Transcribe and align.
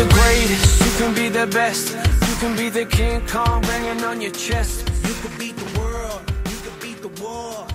the 0.00 0.14
greatest, 0.14 0.80
you 0.80 0.92
can 0.98 1.12
be 1.14 1.28
the 1.28 1.46
best 1.52 1.92
You 2.28 2.36
can 2.40 2.56
be 2.56 2.70
the 2.70 2.86
King 2.86 3.20
Kong 3.26 3.60
banging 3.62 4.02
on 4.04 4.20
your 4.24 4.32
chest 4.32 4.88
You 5.04 5.14
can 5.22 5.32
beat 5.38 5.56
the 5.56 5.70
world, 5.78 6.22
you 6.52 6.58
can 6.64 6.76
beat 6.80 7.00
the 7.06 7.12
war 7.22 7.66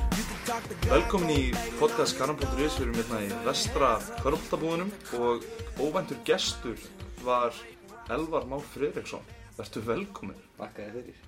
Velkomin 0.90 1.30
í 1.30 1.42
podcast 1.80 2.18
Karan.is, 2.18 2.78
við 2.80 2.82
erum 2.86 2.98
hérna 2.98 3.20
í 3.26 3.30
vestra 3.46 3.90
Körbóltabúðunum 4.24 4.90
og 5.20 5.46
óvæntur 5.82 6.18
gestur 6.26 6.82
var 7.26 7.54
Elvar 8.14 8.46
Már 8.50 8.64
Friðriksson. 8.74 9.22
Vertu 9.58 9.82
velkomin. 9.86 10.38
Bakkaði 10.60 10.94
fyrir. 11.00 11.20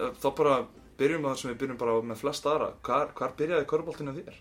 Eh, 0.00 0.12
Þá 0.20 0.28
bara 0.40 0.56
byrjum 1.00 1.24
við 1.24 1.30
það 1.30 1.38
sem 1.42 1.52
við 1.52 1.58
byrjum 1.62 1.80
bara 1.84 1.96
með 2.10 2.20
flest 2.24 2.48
aðra. 2.48 2.70
Hvar, 2.88 3.12
hvar 3.16 3.36
byrjaði 3.40 3.68
Körbóltinu 3.72 4.16
þér? 4.16 4.40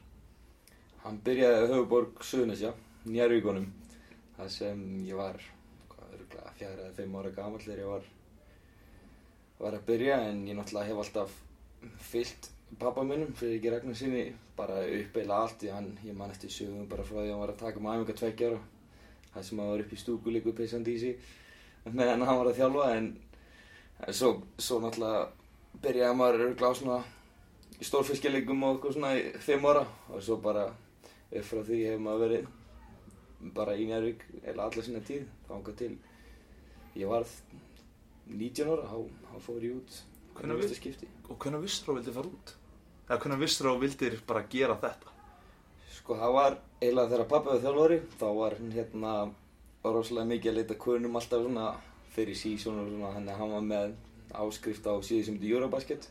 Hann 1.04 1.22
byrjaði 1.28 1.60
á 1.60 1.72
höfuborg 1.76 2.24
Suðunisja, 2.32 2.74
Njarvíkonum. 3.12 3.68
Það 4.40 4.54
sem 4.56 4.84
ég 5.04 5.20
var, 5.20 5.44
hvað 6.30 6.46
öruglega, 6.46 6.56
fjara 6.60 6.86
eða 6.86 6.96
fimm 6.98 7.18
ára 7.20 7.34
gamall 7.36 7.64
þegar 7.64 7.84
ég 7.84 7.92
var, 7.94 8.08
var 9.60 9.78
að 9.78 9.86
byrja. 9.90 10.18
En 10.30 10.42
ég 10.48 10.58
náttúrulega 10.58 10.90
hef 10.90 11.04
alltaf 11.04 11.38
fyllt 12.10 12.50
pappa 12.80 13.04
minnum, 13.04 13.34
fyrir 13.34 13.58
ekki 13.58 13.74
regna 13.74 13.96
sinni, 13.98 14.26
bara 14.58 14.82
uppeila 14.86 15.44
allt. 15.44 15.66
Ég, 15.66 15.74
hann, 15.74 15.92
ég 16.06 16.18
man 16.18 16.34
eftir 16.34 16.54
sögum 16.54 16.90
bara 16.90 17.06
frá 17.08 17.18
því 17.18 17.28
að 17.28 17.34
hann 17.34 17.44
var 17.46 17.56
að 17.56 17.64
taka 17.64 17.84
með 17.84 18.00
æfinga 18.00 18.20
tveggja 18.22 18.52
ára. 18.52 18.62
Það 19.34 19.48
sem 19.48 19.62
hann 19.62 19.72
var 19.74 19.84
upp 19.86 19.94
í 19.94 20.02
stúku 20.04 20.34
líku 20.34 20.56
pissandi 20.58 20.96
í 20.96 21.02
sig 21.02 21.36
meðan 21.86 22.26
hann 22.28 22.40
var 22.42 22.52
að 22.52 22.60
þjálfa. 22.60 22.90
En, 22.98 23.10
svo, 24.12 24.34
svo 24.58 24.80
náttúrulega 24.84 25.28
byrjaði 25.84 26.20
maður 26.20 26.46
öruglega 26.46 26.72
á 26.74 26.80
svona 26.80 27.00
í 27.80 27.88
stórfiskjarleikum 27.88 28.64
og 28.68 28.78
eitthvað 28.78 28.96
svona 28.98 29.12
í 29.16 29.26
fimm 29.44 29.68
ára 29.70 29.86
og 30.10 30.24
svo 30.24 30.40
bara 30.44 30.66
upp 30.70 31.46
frá 31.46 31.62
því 31.64 31.80
hefur 31.86 32.02
maður 32.04 32.24
verið 32.26 32.48
bara 33.56 33.76
í 33.80 33.86
Njárvík 33.88 34.26
eða 34.44 34.66
alla 34.66 34.84
sinna 34.84 35.02
tíð 35.08 35.28
þangað 35.48 35.78
til 35.80 35.92
ég 36.96 37.12
varð 37.12 37.36
19 38.30 38.74
ára, 38.74 38.90
þá, 38.90 38.98
þá 39.30 39.38
fór 39.46 39.68
ég 39.68 39.78
út 39.78 40.02
hvernig 40.40 40.64
vistu 40.64 40.82
skipti 40.82 41.14
Og 41.30 41.38
hvernig 41.38 41.62
vissir 41.62 41.86
þú 41.86 41.94
að 41.94 42.00
vildi 42.00 42.14
fara 42.16 42.30
út? 42.34 42.52
Eða 43.06 43.22
hvernig 43.22 43.42
vissir 43.44 43.68
þú 43.68 43.74
að 43.76 43.82
vildir 43.86 44.20
bara 44.30 44.46
gera 44.50 44.78
þetta? 44.82 45.16
sko 46.10 46.18
það 46.18 46.32
var 46.34 46.56
eiginlega 46.82 47.10
þegar 47.12 47.28
pappi 47.30 47.50
var 47.52 47.60
þjálfari 47.62 47.98
þá 48.18 48.28
var 48.34 48.54
hérna 48.74 49.10
rosalega 49.84 50.30
mikið 50.32 50.50
að 50.50 50.56
leita 50.58 50.78
konum 50.82 51.18
alltaf 51.20 51.44
svona 51.44 51.66
fyrir 52.16 52.40
sísón 52.40 52.80
og 52.82 52.88
svona 52.90 53.12
hann, 53.14 53.52
var 53.52 53.66
með 53.68 53.92
áskrift 54.42 54.88
á 54.90 54.94
síðu 55.06 55.28
sem 55.28 55.38
þetta 55.38 55.52
Eurobasket 55.52 56.08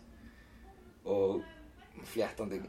og 1.02 1.40
fléttandi 2.12 2.60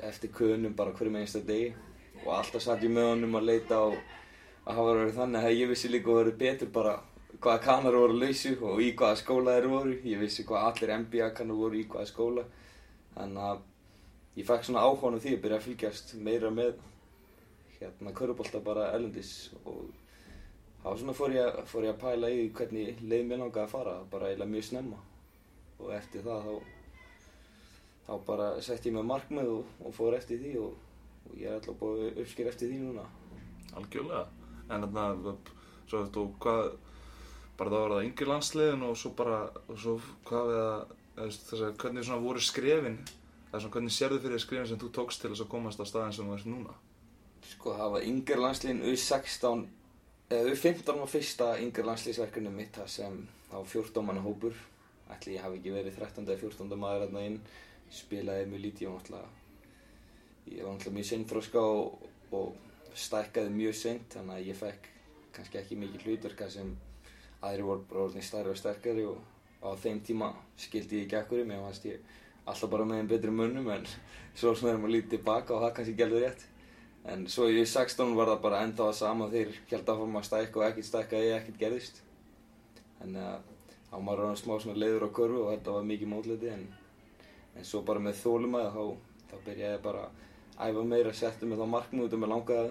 eftir 0.00 0.32
konum 0.32 0.72
bara 0.78 0.94
hverjum 0.96 1.18
einsta 1.20 1.42
degi 1.44 1.74
og 2.22 2.32
alltaf 2.38 2.64
satt 2.64 2.86
ég 2.86 2.94
með 2.96 3.10
honum 3.10 3.36
að 3.36 3.48
leita 3.50 3.76
á 3.76 3.86
að 3.92 4.76
hafa 4.78 4.96
verið 5.02 5.20
þannig 5.20 5.48
að 5.50 5.58
ég 5.58 5.72
vissi 5.74 5.92
líka 5.92 6.08
að 6.08 6.20
verið 6.22 6.40
betur 6.40 6.72
bara 6.72 6.94
hvaða 7.40 7.62
kanar 7.64 7.96
voru 7.96 8.18
lausu 8.18 8.52
og 8.60 8.82
í 8.82 8.92
hvaða 8.98 9.20
skóla 9.20 9.56
þeir 9.56 9.68
voru. 9.72 9.94
Ég 10.04 10.20
vissi 10.22 10.44
hvað 10.48 10.68
allir 10.68 10.94
NBA 11.04 11.30
kanar 11.38 11.58
voru 11.58 11.80
í 11.80 11.86
hvaða 11.86 12.10
skóla. 12.10 12.44
Þannig 13.14 13.46
að 13.48 13.64
ég 14.40 14.48
fekk 14.48 14.68
svona 14.68 14.84
áhugan 14.86 15.18
á 15.18 15.22
því 15.22 15.34
að 15.36 15.42
byrja 15.46 15.60
að 15.60 15.66
fylgjast 15.68 16.14
meira 16.28 16.52
með 16.52 16.76
hérna 17.78 18.14
körubólta 18.16 18.62
bara 18.64 18.90
erlendis. 18.92 19.32
Og 19.64 19.88
þá 20.82 20.92
svona 21.00 21.16
fór 21.16 21.34
ég, 21.36 21.64
fór 21.70 21.88
ég 21.88 21.96
að 21.96 22.04
pæla 22.04 22.30
í 22.30 22.46
hvernig 22.54 23.02
leið 23.02 23.26
mér 23.28 23.42
langaði 23.44 23.66
að 23.66 23.74
fara 23.74 23.96
bara 24.12 24.30
eiginlega 24.30 24.54
mjög 24.54 24.70
snemma. 24.70 25.02
Og 25.82 25.92
eftir 25.96 26.24
það 26.26 26.46
þá 26.46 26.78
þá 28.06 28.14
bara 28.26 28.48
sett 28.64 28.86
ég 28.86 28.94
með 28.96 29.08
markmið 29.08 29.50
og, 29.52 29.74
og 29.86 29.94
fór 29.96 30.16
eftir 30.16 30.40
því 30.42 30.52
og, 30.62 30.78
og 31.28 31.34
ég 31.38 31.48
er 31.48 31.58
alltaf 31.58 31.78
búið 31.80 32.22
uppsker 32.22 32.50
eftir 32.50 32.72
því 32.72 32.80
núna. 32.82 33.04
Algjörlega. 33.78 34.24
En 34.72 34.86
þarna, 34.86 35.34
svo 35.90 36.02
þú, 36.14 36.24
hvað, 36.42 36.72
bara 37.58 37.72
það 37.72 37.82
var 37.84 37.94
það 37.96 38.06
yngri 38.08 38.30
landsliðin 38.30 38.86
og 38.88 38.94
svo 38.98 39.12
bara, 39.18 39.40
og 39.68 39.82
svo 39.82 39.98
hvað 40.28 40.52
við 40.52 40.62
að, 40.62 40.94
þess 41.18 41.58
að 41.58 41.76
hvernig 41.82 42.06
svona 42.08 42.24
voru 42.24 42.42
skrefin, 42.42 43.02
það 43.50 43.58
er 43.58 43.64
svona 43.64 43.76
hvernig 43.76 43.96
sérðu 43.96 44.22
fyrir 44.24 44.42
skrefin 44.42 44.70
sem 44.72 44.80
þú 44.80 44.90
tókst 44.96 45.22
til 45.22 45.32
þess 45.32 45.44
að 45.44 45.52
komast 45.52 45.82
á 45.82 45.84
staðin 45.86 46.16
sem 46.16 46.30
þú 46.30 46.38
ert 46.38 46.50
núna? 46.50 46.78
sko 47.52 47.74
það 47.76 47.94
var 47.96 48.06
yngir 48.06 48.40
landsliðin 48.40 48.84
U16 48.92 49.64
eða 50.32 50.52
U15 50.54 51.00
var 51.02 51.10
fyrsta 51.10 51.48
yngir 51.62 51.88
landsliðsverkefni 51.88 52.52
mitt 52.54 52.76
það 52.78 52.92
sem 52.94 53.18
þá 53.50 53.56
14 53.74 54.06
manna 54.06 54.24
hópur 54.24 54.56
ætli 55.12 55.36
ég 55.36 55.44
hafi 55.44 55.58
ekki 55.60 55.74
verið 55.74 55.98
13. 55.98 56.24
eða 56.28 56.40
14. 56.40 56.78
maður 56.80 57.06
hérna 57.06 57.24
inn 57.28 57.40
spilaði 57.92 58.48
mjög 58.48 58.64
lítið 58.66 58.90
og 58.90 58.96
náttúrulega 58.96 59.28
ég 60.52 60.62
var 60.64 60.72
náttúrulega 60.76 60.96
mjög 60.98 61.10
seinþróska 61.10 61.64
og, 61.74 62.06
og 62.38 62.96
stækkaði 63.04 63.54
mjög 63.58 63.76
seint 63.82 64.16
þannig 64.16 64.38
að 64.38 64.48
ég 64.48 64.60
fekk 64.62 64.88
kannski 65.36 65.60
ekki 65.60 65.80
mikið 65.80 66.06
hlutverka 66.06 66.48
sem 66.52 66.72
aðri 67.42 67.66
voru 67.66 67.84
bara 67.90 68.06
orðin 68.06 68.26
stærri 68.26 68.52
og 68.52 68.58
sterkari 68.58 69.04
og 69.06 69.18
á 69.62 69.70
þeim 69.78 70.00
tíma 70.06 70.32
skildi 70.58 71.02
ég 71.02 71.06
ekki 71.06 71.18
ekkur 71.20 71.46
mér 71.46 71.62
fannst 71.66 71.86
ég 71.90 72.00
alltaf 72.46 72.70
bara 72.70 72.86
með 72.86 73.02
einn 73.02 73.10
betri 73.10 73.34
mönnum 73.34 73.68
en 73.74 73.86
svo 74.38 74.54
sem 74.54 74.70
erum 74.70 74.88
að 74.88 74.96
lítið 74.96 75.16
tilbaka 75.16 75.54
og 75.54 75.64
það 75.66 75.76
kannski 75.76 75.98
gerði 75.98 76.24
rétt. 76.24 76.48
En 77.12 77.24
svo 77.26 77.48
í 77.50 77.62
16 77.66 78.14
var 78.14 78.30
það 78.30 78.42
bara 78.44 78.62
enda 78.62 78.86
það 78.86 78.98
sama 78.98 79.28
þeir 79.30 79.56
held 79.70 79.88
að 79.90 80.18
stækka 80.28 80.60
og 80.60 80.66
ekkert 80.68 80.88
stækkaði 80.88 81.32
ekkert 81.36 81.58
gerðist. 81.58 82.02
Þannig 83.00 83.24
að 83.26 83.48
þá 83.88 83.94
var 83.96 84.04
maður 84.06 84.24
orðinn 84.24 84.40
smá 84.40 84.52
svona 84.62 84.78
leiður 84.78 85.06
á 85.10 85.16
körfu 85.18 85.40
og 85.42 85.50
þetta 85.50 85.74
var 85.76 85.88
mikið 85.88 86.12
mótliti 86.12 86.48
en, 86.52 86.62
en 87.58 87.66
svo 87.66 87.82
bara 87.84 88.00
með 88.00 88.20
þólumæði 88.22 88.70
þá, 88.76 88.84
þá 89.30 89.34
byrjaði 89.48 89.74
ég 89.74 89.82
bara 89.84 90.04
að 90.06 90.70
æfa 90.70 90.84
meira, 90.92 91.12
setja 91.12 91.48
mig 91.48 91.58
þá 91.58 91.66
markmið 91.74 92.06
út 92.06 92.14
og 92.16 92.22
mér 92.22 92.32
langaði 92.32 92.70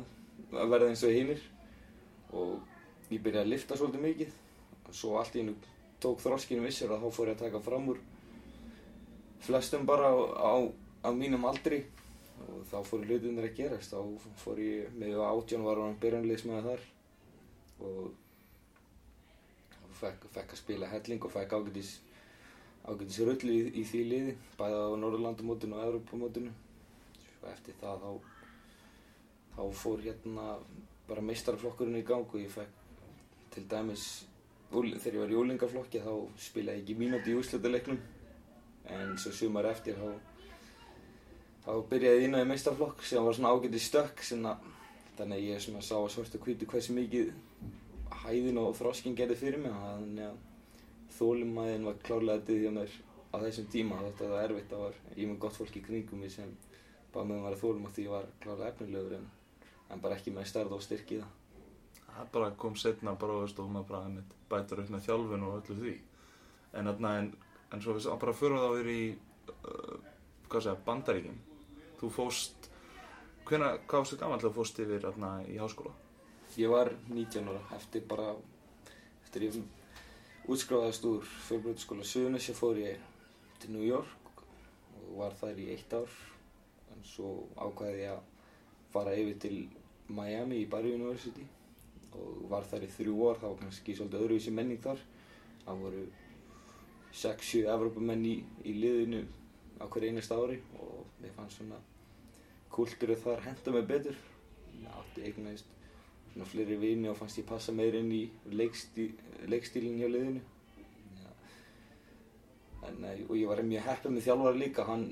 að 0.61 0.71
verða 0.71 0.87
eins 0.89 1.03
og 1.03 1.13
hinnir 1.17 1.43
og 2.31 3.11
ég 3.11 3.21
byrjaði 3.21 3.43
að 3.43 3.51
lifta 3.51 3.77
svolítið 3.77 4.05
mikið 4.07 4.39
og 4.91 4.97
svo 4.99 5.17
allt 5.19 5.35
í 5.37 5.43
hennu 5.43 5.55
tók 6.03 6.21
þroskinu 6.23 6.65
vissir 6.65 6.91
að 6.91 7.05
þá 7.05 7.15
fór 7.15 7.31
ég 7.31 7.37
að 7.37 7.43
taka 7.45 7.63
fram 7.63 7.89
úr 7.93 7.99
flestum 9.41 9.85
bara 9.87 10.11
á, 10.11 10.53
á, 11.01 11.09
mínum 11.15 11.45
aldri. 11.49 11.83
Og 12.41 12.63
þá 12.71 12.77
fór 12.85 13.05
hlutinir 13.05 13.45
að 13.45 13.57
gerast. 13.57 13.93
Þá 13.93 14.31
fór 14.41 14.59
ég 14.61 14.93
með 14.97 15.21
átján 15.21 15.65
var 15.65 15.81
hann 15.81 15.99
byrjanleismæði 16.01 16.63
þar. 16.67 16.85
Og 17.85 18.11
og 19.85 19.97
fekk, 19.99 20.25
fekk 20.33 20.55
að 20.55 20.61
spila 20.61 20.89
helling 20.89 21.25
og 21.25 21.33
fekk 21.33 21.55
ágætis 21.57 21.95
ágætis 22.81 23.19
rulli 23.21 23.55
í, 23.59 23.65
í 23.81 23.83
því 23.85 24.03
liði 24.09 24.35
bæði 24.57 24.77
á 24.81 24.89
Norðurlandamótinu 24.97 25.77
og 25.77 25.87
Evrópamótinu 25.87 26.53
svo 27.21 27.51
eftir 27.51 27.77
það 27.81 28.05
þá 28.05 28.11
þá 29.55 29.63
fór 29.83 30.05
hérna 30.05 30.47
bara 31.09 31.25
meistarflokkurinn 31.27 31.99
í 31.99 32.05
gang 32.07 32.25
og 32.25 32.39
ég 32.41 32.53
fekk 32.53 33.51
til 33.53 33.65
dæmis 33.69 34.07
þegar 34.71 35.13
ég 35.15 35.21
var 35.23 35.31
í 35.35 35.39
úlingaflokki 35.43 36.03
þá 36.03 36.13
spilaði 36.39 36.81
ég 36.81 36.83
ekki 36.85 36.99
mínúti 36.99 37.33
í 37.33 37.37
úrslutaleiknum 37.39 38.01
en 38.91 39.17
svo 39.21 39.31
sumar 39.35 39.67
eftir 39.69 39.97
þá 39.99 40.09
þá 41.65 41.73
byrjaði 41.89 42.21
ég 42.21 42.27
inn 42.27 42.37
á 42.37 42.41
í 42.41 42.47
meistarflokk 42.49 43.03
sem 43.05 43.23
var 43.23 43.35
svona 43.37 43.51
ágætið 43.53 43.83
stökk 43.85 44.23
að, 44.49 44.69
þannig 45.17 45.37
að 45.37 45.47
ég 45.47 45.61
svona 45.61 45.83
sá 45.85 45.95
að 45.99 46.07
svart 46.15 46.37
og 46.37 46.47
hvítu 46.47 46.69
hversu 46.71 46.95
mikið 46.97 47.33
hæðin 48.23 48.59
og 48.61 48.73
þroskin 48.77 49.17
gerði 49.17 49.37
fyrir 49.39 49.61
mig. 49.61 49.75
Þannig 49.75 50.31
að 50.31 50.39
þólumæðin 51.17 51.87
var 51.89 51.99
klárlega 52.05 52.45
dyðja 52.47 52.71
mér 52.77 52.95
á 53.31 53.35
þessum 53.43 53.69
tíma. 53.73 53.99
Þetta 54.07 54.31
var 54.31 54.47
erfitt, 54.47 54.71
það 54.71 54.85
var 54.87 54.97
ég 55.17 55.29
með 55.29 55.37
gott 55.45 55.59
fólk 55.59 55.77
í 55.77 55.83
kringum 55.85 56.23
mig 56.23 56.33
sem 56.33 56.55
bara 57.13 57.27
með 57.27 57.45
var 57.45 57.59
þólum 57.59 57.85
og 57.85 57.93
því 57.93 58.07
ég 58.07 58.15
var 58.15 58.33
klárlega 58.41 58.73
efnilegur 58.73 59.19
en, 59.19 59.29
en 59.91 60.03
bara 60.03 60.17
ekki 60.17 60.33
með 60.33 60.49
stærð 60.51 60.77
og 60.77 60.83
styrk 60.85 61.13
í 61.13 61.21
það 61.21 61.40
Það 62.15 62.31
bara 62.35 62.51
kom 62.63 62.75
setna 62.77 63.15
bara, 63.19 63.37
þú 63.39 63.45
veist, 63.45 63.61
og 63.61 63.71
maður 63.71 63.89
bara 63.91 64.03
einmitt 64.07 64.35
bætur 64.51 64.83
upp 64.83 64.91
með 64.93 65.05
þjálfun 65.07 65.47
og 65.47 65.57
öllu 65.59 65.77
því. 65.79 65.95
En 66.77 66.91
þarna, 66.91 67.13
en, 67.21 67.31
en 67.71 67.83
svo 67.83 67.95
við 67.97 68.09
bara 68.23 68.37
förum 68.37 68.61
þá 68.61 68.69
yfir 68.79 68.91
í, 68.93 69.01
uh, 69.55 69.97
hvað 70.47 70.65
segja, 70.67 70.77
bandaríkjum. 70.87 71.41
Þú 72.01 72.13
fóst, 72.15 72.71
hvena, 73.49 73.75
hvað 73.85 74.03
varstu 74.03 74.21
gammal 74.21 74.39
þegar 74.41 74.51
þú 74.51 74.59
fóst 74.59 74.81
yfir 74.85 75.05
þarna 75.07 75.35
í 75.47 75.59
háskóla? 75.61 75.93
Ég 76.59 76.71
var 76.71 76.91
19 77.07 77.47
ára 77.47 77.61
eftir 77.77 78.03
bara 78.07 78.33
eftir 79.23 79.45
ég 79.47 79.61
útskráðast 80.51 81.05
úr 81.07 81.23
fjölbreytaskóla 81.47 82.03
Suðunissi 82.03 82.55
fór 82.57 82.79
ég 82.81 82.99
til 83.61 83.71
New 83.71 83.85
York 83.85 84.41
og 84.97 85.13
var 85.21 85.37
þar 85.39 85.61
í 85.61 85.69
eitt 85.71 85.93
ár 85.93 86.11
en 86.91 87.05
svo 87.07 87.45
ákvaði 87.55 88.01
ég 88.01 88.17
að 88.17 88.25
fara 88.91 89.13
yfir 89.15 89.37
til 89.45 89.55
Miami 90.11 90.63
í 90.63 90.67
Barry 90.67 90.91
University 90.97 91.45
og 92.17 92.49
var 92.51 92.65
þar 92.67 92.85
í 92.85 92.91
þrjú 92.91 93.17
ár, 93.29 93.39
það 93.39 93.53
var 93.53 93.59
kannski 93.63 93.95
svolítið 93.95 94.25
öðruvísi 94.25 94.53
menning 94.55 94.81
þar. 94.83 95.03
Það 95.65 95.83
voru 95.85 96.03
6-7 97.11 97.67
Evrópumenn 97.71 98.25
í, 98.27 98.35
í 98.67 98.75
liðinu 98.77 99.21
á 99.81 99.85
hverju 99.91 100.11
einasta 100.11 100.37
ári 100.39 100.59
og 100.79 101.19
mér 101.21 101.33
fannst 101.35 101.59
svona 101.59 101.79
kultúrið 102.71 103.23
þar 103.25 103.43
henda 103.47 103.75
mig 103.75 103.87
betur. 103.89 104.17
Ég 104.77 104.95
átti 105.01 105.25
eignaðist 105.27 105.75
svona 106.31 106.47
fleiri 106.47 106.77
vini 106.79 107.11
og 107.11 107.19
fannst 107.19 107.41
ég 107.41 107.47
passa 107.49 107.75
meir 107.75 107.97
inn 107.99 108.11
í 108.15 108.23
leikstíl, 108.51 109.11
leikstílinn 109.51 109.99
hjá 109.99 110.07
liðinu. 110.11 110.43
Ja. 111.21 111.33
en, 112.87 113.03
eh, 113.05 113.25
og 113.27 113.35
ég 113.37 113.47
var 113.47 113.63
mjög 113.63 113.87
heppið 113.89 114.15
með 114.15 114.27
þjálfari 114.27 114.63
líka 114.63 114.87
hann 114.87 115.11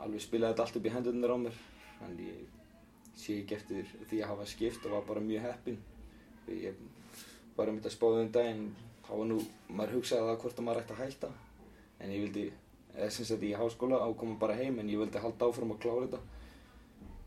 alveg 0.00 0.22
spilaði 0.24 0.54
þetta 0.54 0.66
allt 0.66 0.76
upp 0.80 0.86
í 0.86 0.94
hendurnar 0.94 1.34
á 1.34 1.38
mér. 1.44 1.62
En 2.06 2.18
ég 2.24 2.58
sé 3.18 3.40
ekki 3.42 3.58
eftir 3.58 3.88
því 4.08 4.22
að 4.22 4.30
hafa 4.30 4.46
skipt 4.48 4.86
og 4.86 4.94
var 4.96 5.08
bara 5.08 5.24
mjög 5.24 5.48
heppin 5.48 5.80
ég 6.56 6.82
var 7.56 7.70
um 7.70 7.78
þetta 7.78 7.92
spáðið 7.94 8.24
um 8.24 8.32
daginn, 8.34 8.66
þá 9.06 9.12
var 9.12 9.28
nú, 9.30 9.38
maður 9.68 9.96
hugsaði 9.98 10.28
það 10.28 10.38
hvort 10.44 10.60
að 10.60 10.66
maður 10.66 10.82
ætti 10.82 10.96
að 10.96 11.02
hætta. 11.04 11.30
En 12.00 12.14
ég 12.14 12.24
vildi, 12.24 12.44
eða 12.94 13.10
sem 13.16 13.28
sagt 13.28 13.44
í 13.46 13.50
háskóla, 13.58 14.00
ákoma 14.06 14.38
bara 14.40 14.56
heim, 14.58 14.78
en 14.80 14.92
ég 14.92 15.02
vildi 15.02 15.22
halda 15.24 15.50
áfram 15.50 15.74
að 15.74 15.82
klára 15.84 16.06
þetta. 16.06 16.22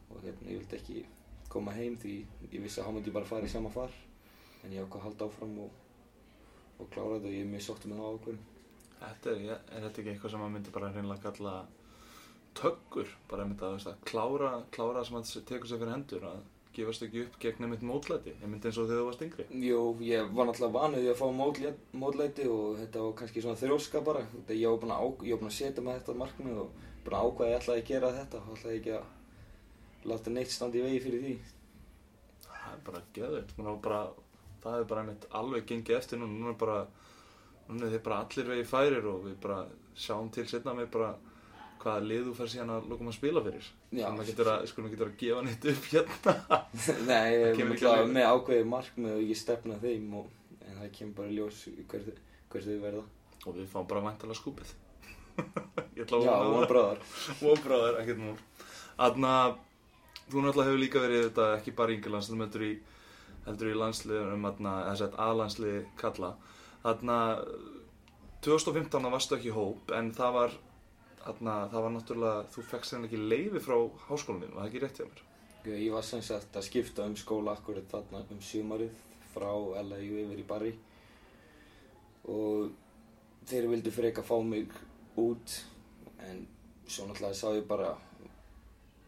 Og 0.09 0.17
hérna, 0.23 0.49
ég 0.49 0.63
vildi 0.63 0.79
ekki 0.79 1.05
koma 1.53 1.75
heim 1.75 1.95
því 2.01 2.15
ég 2.49 2.63
vissi 2.63 2.81
að 2.81 2.87
hann 2.87 2.97
myndi 2.97 3.13
bara 3.13 3.29
fara 3.29 3.45
í 3.45 3.51
sama 3.51 3.69
far. 3.73 3.93
En 4.63 4.73
ég 4.73 4.81
ákvað 4.81 4.99
að 5.01 5.07
halda 5.09 5.29
áfram 5.29 5.53
og, 5.65 5.77
og 6.79 6.89
klára 6.93 7.19
þetta 7.19 7.29
og 7.29 7.37
ég 7.37 7.45
er 7.45 7.53
mjög 7.53 7.65
sótt 7.67 7.87
með 7.87 8.01
það 8.01 8.17
ákvörðum. 8.17 8.49
Þetta 9.03 9.33
er, 9.33 9.47
er 9.51 9.85
þetta 9.85 10.01
ekki 10.01 10.13
eitthvað 10.13 10.33
sem 10.33 10.43
maður 10.43 10.53
myndi 10.55 10.73
bara 10.73 10.91
hreinlega 10.93 11.23
kalla 11.27 11.53
töggur, 12.57 13.09
bara 13.29 13.43
einmitt 13.43 13.63
að, 13.65 13.77
veist, 13.77 13.89
að 13.91 14.03
klára, 14.07 14.51
klára 14.73 15.03
sem 15.05 15.17
að 15.19 15.31
tekur 15.49 15.69
sér 15.69 15.81
fyrir 15.81 15.95
hendur, 15.95 16.27
að 16.29 16.41
gefast 16.75 17.05
ekki 17.05 17.23
upp 17.23 17.35
gegn 17.41 17.65
einmitt 17.65 17.83
mótlæti, 17.85 18.33
einmitt 18.41 18.65
eins 18.67 18.77
og 18.81 18.87
þegar 18.89 19.01
þú 19.01 19.07
varst 19.07 19.23
yngri. 19.25 19.45
Jú, 19.63 19.81
ég 20.05 20.31
var 20.33 20.47
náttúrulega 20.49 20.75
vanuð 20.77 21.09
að 21.11 21.19
fá 21.19 21.25
mótlæti, 21.39 21.87
mótlæti 22.01 22.47
og 22.49 22.79
þetta 22.79 23.03
var 23.03 23.17
kannski 23.19 23.43
svona 23.43 23.59
þrjóska 23.61 24.01
bara. 24.05 24.23
Þetta, 24.33 24.57
ég 24.59 24.73
var 24.73 24.81
búinn 24.81 24.95
að, 24.95 25.35
að 25.37 25.53
setja 25.57 25.85
með 25.85 25.99
þetta 25.99 26.17
markmið 26.21 26.61
og 26.63 26.87
búinn 27.03 27.17
að 27.19 27.27
ákvæða 27.27 27.51
ég 27.51 27.59
ætlaði 27.59 27.83
að 27.83 27.91
gera 27.91 28.13
þetta 28.17 28.41
og 28.41 28.57
ætlaði 28.57 28.79
ekki 28.79 28.95
að 28.97 30.09
láta 30.13 30.33
neitt 30.33 30.53
standa 30.53 30.79
í 30.79 30.85
vegi 30.87 31.03
fyrir 31.03 31.25
því. 31.27 31.35
Það 32.47 32.71
er 32.73 32.81
bara 32.87 33.77
bara, 33.87 34.01
það 34.63 34.79
er 34.79 34.89
bara 34.89 35.03
einmitt 35.03 35.29
alveg 35.39 35.67
gengið 35.69 35.99
eftir 35.99 36.21
núna, 36.21 36.33
núna 36.39 36.55
er 36.55 36.59
bara, 36.63 36.79
núna 37.69 37.87
er 37.87 37.95
þið 37.97 38.03
bara 38.07 38.23
allir 38.23 38.49
vegi 38.53 38.65
færir 38.67 39.07
og 39.11 39.27
við 39.27 39.37
bara 39.43 39.61
sjáum 39.93 40.31
til 40.33 40.47
setna 40.49 40.73
með 40.77 40.89
bara 40.95 41.13
hvaða 41.83 42.05
lið 42.09 42.27
þú 42.27 42.35
fær 42.37 42.51
síðan 42.53 42.71
að 42.73 42.87
lókum 42.91 43.09
að 43.11 43.17
spila 43.17 43.43
fyrir. 43.45 43.71
Þannig 43.91 44.23
að 44.23 44.29
getur 44.31 44.51
að, 44.53 44.63
skulum 44.71 44.93
getur 44.93 45.09
að 45.11 45.17
gefa 45.23 45.41
neitt 45.47 45.67
upp 45.73 45.89
hérna. 45.91 46.35
Nei, 47.09 47.27
ég 47.33 47.43
er 47.49 47.73
ekki 47.73 48.13
með 48.13 48.29
ákveðið 48.29 48.71
markmið 48.71 49.17
og 49.17 49.25
ég 49.27 49.39
stefna 49.39 49.79
þeim 49.83 50.15
og 50.21 50.31
en 50.63 50.79
það 50.79 50.95
kemur 50.97 51.17
bara 51.19 51.35
ljós 51.35 51.65
hver, 51.91 52.07
hver 52.53 52.65
þau 52.67 52.79
verða. 52.85 53.03
Og 53.43 53.59
við 53.59 53.69
fáum 53.73 53.89
bara 53.89 54.05
væntalega 54.07 54.39
skúpið. 54.39 54.73
Að 56.03 56.25
Já, 56.25 56.33
það. 56.33 56.65
bráðar. 56.69 57.03
og 57.47 57.61
bráðar, 57.63 57.99
ekkert 58.01 58.19
múl 58.21 58.33
Þannig 58.97 59.29
að 59.29 59.53
þú 60.29 60.41
náttúrulega 60.43 60.67
hefur 60.69 60.81
líka 60.81 61.01
verið 61.03 61.23
þetta 61.27 61.47
ekki 61.57 61.73
bara 61.77 61.93
í 61.93 61.97
Englands, 61.97 62.29
þú 62.29 62.39
heldur 62.41 62.65
í 62.65 62.73
heldur 63.43 63.69
í 63.69 63.77
landsliðum, 63.77 64.45
þarna, 64.47 64.73
eða 64.87 64.99
sett 65.01 65.17
aðlandslið 65.25 65.79
kalla 65.99 66.29
Þannig 66.83 67.15
að 67.15 67.41
2015 68.43 69.09
varstu 69.13 69.37
ekki 69.37 69.55
hóp, 69.55 69.91
en 69.95 70.11
það 70.15 70.37
var 70.37 70.55
þarna, 71.23 71.55
það 71.71 71.85
var 71.85 71.93
náttúrulega, 71.95 72.45
þú 72.53 72.65
fekkst 72.71 72.95
þeim 72.95 73.07
ekki 73.07 73.21
leiði 73.21 73.63
frá 73.63 73.75
háskólanum, 74.09 74.53
var 74.55 74.63
það 74.63 74.69
ekki 74.69 74.83
rétt 74.83 75.01
hjá 75.01 75.07
mér? 75.09 75.23
Ég 75.63 75.91
var 75.95 76.03
sem 76.03 76.23
sagt 76.25 76.57
að 76.59 76.65
skipta 76.67 77.05
um 77.07 77.15
skóla 77.15 77.53
akkurat 77.55 77.87
þarna 77.91 78.25
um 78.35 78.41
sumarið 78.43 78.97
frá 79.33 79.51
LAU 79.51 80.17
yfir 80.23 80.41
í 80.41 80.47
Barry 80.47 80.73
og 82.29 82.73
þeir 83.47 83.69
vildu 83.71 83.91
freka 83.91 84.23
fá 84.23 84.35
mig 84.43 84.73
út 85.19 85.55
en 86.27 86.43
svo 86.87 87.07
náttúrulega 87.07 87.37
sá 87.39 87.55
ég 87.55 87.67
bara 87.67 87.93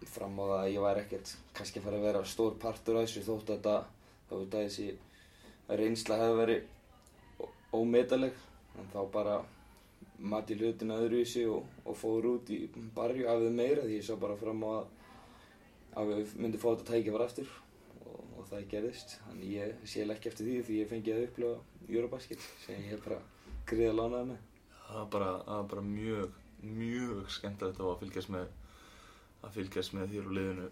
fram 0.05 0.39
á 0.39 0.43
það 0.43 0.59
að 0.59 0.71
ég 0.71 0.85
væri 0.85 1.03
ekkert 1.03 1.33
kannski 1.57 1.83
fara 1.83 1.99
að 1.99 2.07
vera 2.07 2.23
stór 2.29 2.57
partur 2.61 2.99
af 2.99 3.07
þessu 3.07 3.25
þótt 3.25 3.49
að 3.49 3.55
þetta 3.55 3.75
þá 4.29 4.33
veit 4.35 4.55
að 4.55 4.65
þessi 4.65 4.87
reynsla 5.81 6.19
hefði 6.21 6.39
verið 6.41 7.49
ómetaleg 7.75 8.41
en 8.79 8.91
þá 8.93 8.99
bara 9.13 9.37
mati 10.19 10.55
hlutina 10.55 10.99
öðruvísi 11.01 11.45
og, 11.51 11.65
og 11.85 11.97
fór 11.99 12.27
út 12.31 12.51
í 12.53 12.65
Barry 12.95 13.25
af 13.27 13.41
þau 13.43 13.51
meira 13.53 13.83
því 13.85 13.99
ég 13.99 14.07
sá 14.07 14.15
bara 14.19 14.37
fram 14.39 14.63
á 14.63 14.69
að 14.79 14.85
að 15.95 16.11
við 16.11 16.33
myndum 16.39 16.61
fá 16.61 16.67
þetta 16.73 16.87
tækifar 16.89 17.23
aftur 17.25 17.51
og, 18.03 18.23
og 18.35 18.47
það 18.49 18.67
gerðist. 18.73 19.15
Þannig 19.27 19.53
ég 19.53 19.85
sé 19.87 20.03
ekki 20.03 20.31
eftir 20.31 20.49
því 20.49 20.57
því 20.67 20.79
ég 20.81 20.91
fengi 20.91 21.13
að 21.13 21.23
upplifa 21.29 21.53
Eurobasket 21.85 22.43
sem 22.65 22.87
ég 22.89 23.03
bara 23.05 23.21
griða 23.69 23.95
lánaði 23.95 24.33
með. 24.33 24.41
Það 24.85 24.97
var 24.97 25.07
bara, 25.15 25.29
var 25.47 25.69
bara 25.71 25.85
mjög, 25.85 26.35
mjög 26.65 27.31
skemmtilegt 27.37 27.81
að 27.81 27.95
fylgjast 28.03 28.33
með 28.35 28.51
að 29.45 29.55
fylgjast 29.59 29.95
með 29.95 30.13
þér 30.13 30.27
og 30.27 30.35
liðinu 30.39 30.67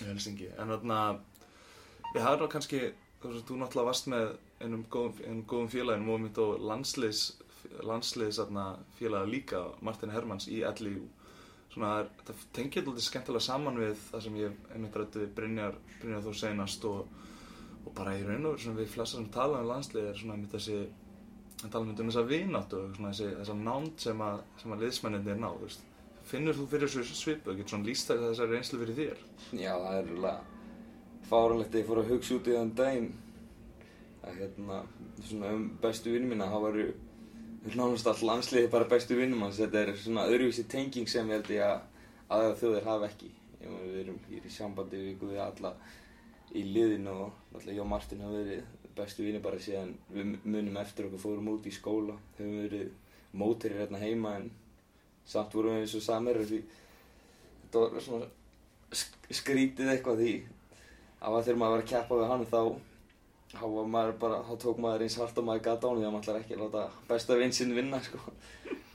í 0.00 0.08
Helsingi. 0.08 0.50
En 0.58 0.72
þarna, 0.72 0.98
við 2.10 2.24
hafum 2.24 2.52
kannski, 2.52 2.82
þú 3.22 3.58
náttúrulega 3.60 3.88
varst 3.88 4.10
með 4.10 4.34
einum 4.64 4.84
góðum, 4.90 5.20
einum 5.24 5.44
góðum 5.48 5.72
félagin 5.72 6.10
og 6.10 6.22
mitt 6.24 6.40
og 6.40 6.64
landsliðs, 6.64 7.24
landsliðs 7.84 8.40
þarna, 8.40 8.64
félaga 8.98 9.30
líka, 9.30 9.60
Martin 9.84 10.12
Hermanns 10.14 10.48
í 10.48 10.62
LIU. 10.80 11.06
Það 11.74 12.10
tengir 12.54 12.84
alltaf 12.84 13.02
skemmtilega 13.02 13.42
saman 13.42 13.80
við 13.80 13.96
það 14.10 14.26
sem 14.26 14.36
ég 14.38 14.58
einmitt 14.74 14.98
rætti 14.98 15.24
við 15.24 15.32
Brynjar, 15.38 15.78
Brynjar 16.00 16.22
þó 16.22 16.36
seinast 16.38 16.84
og, 16.86 17.08
og 17.82 17.96
bara 17.96 18.14
í 18.14 18.22
raun 18.22 18.46
og 18.46 18.60
veru 18.60 18.76
við 18.78 18.92
flesta 18.92 19.18
sem 19.18 19.32
tala 19.34 19.62
um 19.64 19.72
landslið 19.72 20.12
er 20.12 20.20
svona 20.20 20.36
einmitt 20.36 20.54
þessi 20.54 20.84
að 21.64 21.72
tala 21.72 21.88
um 21.88 21.96
þess 21.98 22.20
að 22.20 22.30
vináttu 22.30 22.78
og 22.78 22.96
þessi, 23.00 23.28
þessa 23.40 23.56
nánd 23.58 24.06
sem 24.06 24.22
að, 24.22 24.40
sem 24.60 24.74
að 24.74 24.84
liðsmenninni 24.84 25.34
er 25.34 25.40
náð, 25.40 25.58
þú 25.58 25.68
veist. 25.68 25.84
Finnur 26.24 26.56
þú 26.56 26.66
fyrir 26.72 26.92
þessu 26.92 27.18
svipu, 27.18 27.54
getur 27.56 27.74
svona 27.74 27.88
lýst 27.88 28.10
það 28.10 28.26
þessari 28.28 28.54
reynslu 28.54 28.80
fyrir 28.80 28.98
þér? 29.00 29.22
Já, 29.60 29.72
það 29.74 29.98
er 29.98 30.12
alveg 30.14 30.52
fáralegt 31.28 31.74
að 31.74 31.80
ég 31.80 31.88
fór 31.88 32.00
að 32.00 32.10
hugsa 32.12 32.36
út 32.38 32.48
í 32.48 32.56
þann 32.56 32.72
daginn 32.78 33.10
að 34.24 34.38
hérna, 34.40 34.78
svona 35.24 35.52
um 35.56 35.66
bestu 35.82 36.12
vinnum 36.14 36.32
mína, 36.32 36.48
það 36.52 36.64
varu 36.64 36.86
nánast 37.72 38.06
all 38.10 38.20
landsliði 38.28 38.68
bara 38.72 38.84
bestu 38.90 39.16
vinnum 39.16 39.42
hans, 39.46 39.56
þetta 39.62 39.80
er 39.86 39.92
svona 39.96 40.26
öðruvísi 40.28 40.66
tenging 40.68 41.08
sem 41.08 41.28
ég 41.30 41.38
held 41.38 41.50
ég 41.54 41.64
að 41.64 41.80
aðra 42.36 42.56
þjóðir 42.60 42.88
hafa 42.88 43.08
ekki. 43.08 43.30
Ég 43.62 43.70
meina, 43.72 43.86
við 43.88 44.00
erum 44.02 44.18
hér 44.28 44.44
í 44.48 44.52
sambandi 44.52 45.00
við 45.00 45.12
ykkur 45.14 45.30
við 45.32 45.40
alla 45.46 45.70
í 46.54 46.62
liðinu 46.74 47.14
og 47.24 47.30
náttúrulega 47.54 47.76
ég 47.78 47.84
og 47.84 47.88
Martin 47.94 48.20
hafa 48.26 48.42
verið 48.42 48.66
bestu 48.94 49.24
vinnir 49.26 49.42
bara 49.42 49.58
síðan 49.64 49.94
við 50.14 50.34
munum 50.44 50.76
eftir 50.78 51.08
okkur 51.08 51.22
fórum 51.24 51.48
út 51.54 51.64
í 51.66 51.72
skóla, 51.74 52.14
höfum 52.38 52.60
verið 52.66 52.92
mótirir 53.34 53.80
hérna 53.80 53.98
heima 54.04 54.36
en 54.38 54.50
samt 55.26 55.54
vorum 55.56 55.74
við 55.78 55.86
eins 55.86 55.94
og 55.98 56.04
samir 56.04 56.38
því 56.44 56.60
þetta 57.64 57.82
var 57.96 58.04
svona 58.04 58.28
sk- 58.94 59.32
skrítið 59.40 59.90
eitthvað 59.94 60.20
því 60.20 60.34
að 61.24 61.38
þegar 61.40 61.58
maður 61.62 61.74
var 61.74 61.82
að 61.82 61.90
keppa 61.94 62.20
við 62.20 62.30
hann 62.30 62.46
þá 62.52 62.60
þá 63.58 63.66
bara, 64.20 64.40
þá 64.46 64.54
tók 64.62 64.80
maður 64.82 65.04
eins 65.06 65.18
hart 65.20 65.38
og 65.38 65.46
maður 65.48 65.64
gata 65.68 65.86
á 65.86 65.90
hann 65.90 66.00
því 66.00 66.06
að 66.06 66.14
maður 66.14 66.24
ætlar 66.24 66.40
ekki 66.40 66.56
að 66.56 66.62
láta 66.64 66.84
besta 67.08 67.36
vinn 67.40 67.54
sinn 67.54 67.74
vinna 67.76 68.00
sko. 68.04 68.20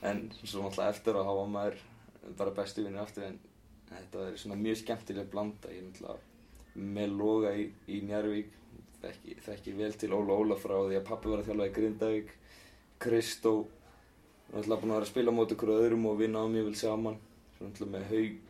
En 0.05 0.25
svo 0.39 0.63
náttúrulega 0.63 0.93
eftir 0.93 1.19
að 1.19 1.27
þá 1.27 1.33
var 1.39 1.51
maður 1.55 1.79
bara 2.39 2.55
bestu 2.59 2.85
vinnir 2.85 3.03
aftur 3.03 3.27
en 3.27 3.39
þetta 3.89 4.21
var 4.21 4.37
svona 4.43 4.59
mjög 4.59 4.81
skemmtileg 4.83 5.31
blanda. 5.31 5.71
Ég 5.73 5.81
er 5.81 5.87
náttúrulega 5.89 6.27
með 6.99 7.15
loga 7.19 7.53
í, 7.57 7.65
í 7.89 8.01
Njarvík 8.07 8.51
þekki, 9.01 9.37
þekki 9.45 9.75
vel 9.79 9.93
til 9.99 10.13
Óla 10.15 10.37
Óla 10.37 10.59
frá 10.59 10.75
því 10.77 10.99
að 10.99 11.07
pappi 11.07 11.31
var 11.31 11.43
að 11.43 11.49
þjálfa 11.49 11.69
í 11.69 11.75
Grindavík. 11.77 12.35
Kristó 12.99 13.55
náttúrulega 14.51 14.81
búin 14.81 14.91
að 14.91 14.99
vera 14.99 15.07
að 15.07 15.11
spila 15.13 15.33
á 15.33 15.37
móti 15.37 15.55
okkur 15.55 15.73
öðrum 15.77 16.07
og 16.09 16.19
vinna 16.19 16.43
á 16.43 16.47
mjög 16.51 16.69
vel 16.69 16.79
saman. 16.79 17.19
Náttúrulega 17.59 17.95
með 17.95 18.07
Haug 18.13 18.48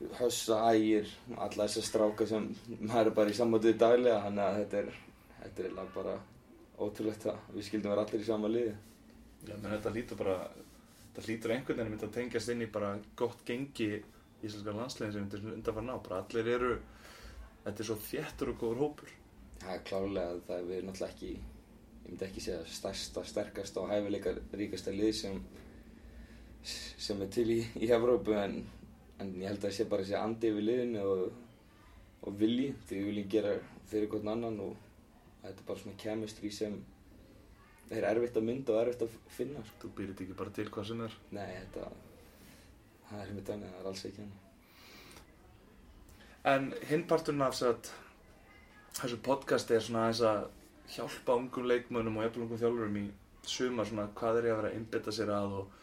Hössa, 0.00 0.58
Ægir, 0.72 1.08
alla 1.36 1.66
þessar 1.66 1.84
stráka 1.84 2.26
sem 2.28 2.46
maður 2.80 3.10
er 3.10 3.16
bara 3.18 3.32
í 3.32 3.36
sambandið 3.36 3.74
daglega 3.82 4.22
þannig 4.24 4.44
að 4.46 4.60
þetta 4.62 4.78
er, 4.78 4.94
þetta 5.40 5.50
er 5.60 5.66
eiginlega 5.66 5.94
bara 5.96 6.14
ótrúlegt 6.80 7.26
að 7.28 7.50
við 7.56 7.66
skildum 7.66 7.92
vera 7.92 8.04
allir 8.06 8.24
í 8.24 8.28
sama 8.28 8.48
liði. 8.48 8.72
Já, 9.44 9.52
menn 9.56 9.74
þetta 9.74 9.92
lítur 9.92 10.20
bara, 10.20 10.38
þetta 11.02 11.26
lítur 11.26 11.54
einhvern 11.56 11.82
veginn 11.84 12.08
að 12.08 12.16
tengjast 12.16 12.54
inn 12.54 12.64
í 12.64 12.70
bara 12.72 12.94
gott 13.20 13.44
gengi 13.48 13.90
íslenska 14.40 14.76
landslegin 14.78 15.14
sem 15.18 15.28
þetta 15.28 15.54
undanfara 15.58 15.86
ná, 15.86 15.94
bara 16.08 16.22
allir 16.24 16.50
eru, 16.54 16.74
þetta 17.66 17.84
er 17.84 17.90
svo 17.90 18.00
þéttur 18.08 18.54
og 18.54 18.60
góður 18.64 18.82
hópur. 18.86 19.14
Það 19.60 19.76
er 19.76 19.86
klárlega 19.92 20.34
að 20.34 20.44
það 20.48 20.74
er 20.78 20.84
náttúrulega 20.88 21.12
ekki, 21.12 21.32
ég 21.36 22.10
myndi 22.10 22.30
ekki 22.30 22.44
segja 22.46 22.60
stærsta, 22.80 23.24
sterkasta 23.28 23.84
og 23.84 23.92
hæfileikar 23.92 24.40
ríkasta 24.56 24.96
lið 24.96 25.12
sem, 25.20 25.40
sem 26.64 27.20
er 27.20 27.32
til 27.36 27.50
í, 27.52 27.60
í 27.84 27.92
Evrópu 27.92 28.32
en, 28.40 28.62
en 29.20 29.32
ég 29.36 29.50
held 29.50 29.60
að 29.60 29.66
það 29.68 29.76
sé 29.76 29.86
bara 29.90 30.06
þessi 30.06 30.18
andi 30.18 30.50
yfir 30.50 30.66
liðinu 30.66 31.02
og, 31.06 31.24
og 32.26 32.38
vilji, 32.40 32.70
því 32.88 33.00
við 33.00 33.10
viljum 33.10 33.32
gera 33.34 33.56
fyrir 33.90 34.10
hvern 34.12 34.32
annan 34.34 34.60
og 34.64 34.76
þetta 35.42 35.56
er 35.56 35.66
bara 35.68 35.82
svona 35.82 36.00
chemistry 36.00 36.52
sem 36.54 36.76
er 37.90 38.06
erfitt 38.06 38.38
að 38.38 38.46
mynda 38.46 38.74
og 38.74 38.82
erfitt 38.84 39.02
að 39.06 39.16
finna. 39.34 39.64
Sko. 39.66 39.88
Þú 39.88 40.06
þetta 40.12 40.24
ekki 40.26 40.38
bara 40.38 40.54
til 40.56 40.68
hvað 40.70 40.88
sem 40.90 41.02
er. 41.06 41.16
Nei, 41.34 41.48
þetta, 41.56 41.88
það 43.08 43.24
er 43.24 43.32
einmitt 43.32 43.52
annað, 43.54 43.74
það 43.74 43.82
er 43.82 43.90
alls 43.90 44.06
ekki 44.10 44.24
annað. 44.26 44.46
En 46.50 46.70
hinn 46.88 47.04
parturinn 47.08 47.44
af 47.44 47.58
þessu 49.00 49.18
podcasti 49.24 49.76
er 49.76 49.84
svona 49.84 50.06
aðeins 50.06 50.22
að 50.30 50.46
hjálpa 50.94 51.36
ungum 51.38 51.68
leikmönnum 51.68 52.16
og 52.18 52.24
jafnvel 52.24 52.46
ungum 52.46 52.60
þjálfurum 52.62 52.96
í 53.02 53.04
suma 53.46 53.84
svona 53.86 54.08
hvað 54.16 54.40
er 54.40 54.48
ég 54.48 54.54
að 54.54 54.60
vera 54.60 54.70
að 54.70 54.78
einbytta 54.78 55.14
sér 55.14 55.32
að 55.34 55.58
og 55.60 55.76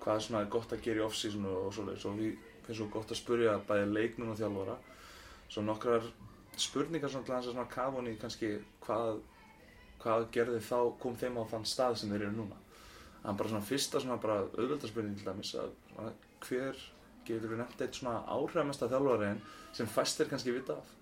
hvað 0.00 0.22
svona 0.24 0.44
er 0.44 0.52
gott 0.52 0.72
að 0.72 0.84
gera 0.84 1.02
í 1.02 1.04
off-season 1.04 1.46
og, 1.50 1.68
svoleiðis. 1.74 2.06
Og 2.08 2.18
við 2.20 2.38
finnst 2.64 2.80
svo 2.80 2.88
gott 2.92 3.12
að 3.12 3.20
spurja 3.20 3.58
bæði 3.68 3.90
leikmenn 3.92 4.32
og 4.32 4.38
þjálfara. 4.40 4.76
Svo 5.50 5.64
nokkrar 5.66 6.06
spurningar 6.60 7.12
svona 7.12 7.26
til 7.26 7.34
þess 7.34 7.50
að 7.50 7.54
svona 7.56 7.72
kafa 7.72 7.96
hún 7.98 8.10
í 8.10 8.16
kannski 8.20 8.52
hvað, 8.84 9.20
hvað 10.02 10.26
gerði 10.34 10.62
þá 10.66 10.78
kom 11.02 11.18
þeim 11.20 11.40
á 11.40 11.44
þann 11.52 11.68
stað 11.68 11.98
sem 12.00 12.12
þeir 12.12 12.26
eru 12.28 12.36
núna. 12.38 12.58
En 13.24 13.36
bara 13.36 13.52
svona 13.52 13.66
fyrsta 13.66 14.00
svona 14.00 14.20
bara 14.20 14.40
auðvöldarspurning 14.46 15.18
til 15.18 15.28
dæmis 15.28 15.52
að 15.60 15.74
svona, 15.92 16.12
hver 16.46 16.84
getur 17.28 17.52
við 17.52 17.60
nefnt 17.60 17.84
eitt 17.84 17.98
svona 17.98 18.22
áhrifamesta 18.32 18.88
þjálfariðin 18.90 19.42
sem 19.76 19.90
fæstir 19.90 20.30
kannski 20.30 20.54
vita 20.54 20.78
af? 20.80 20.94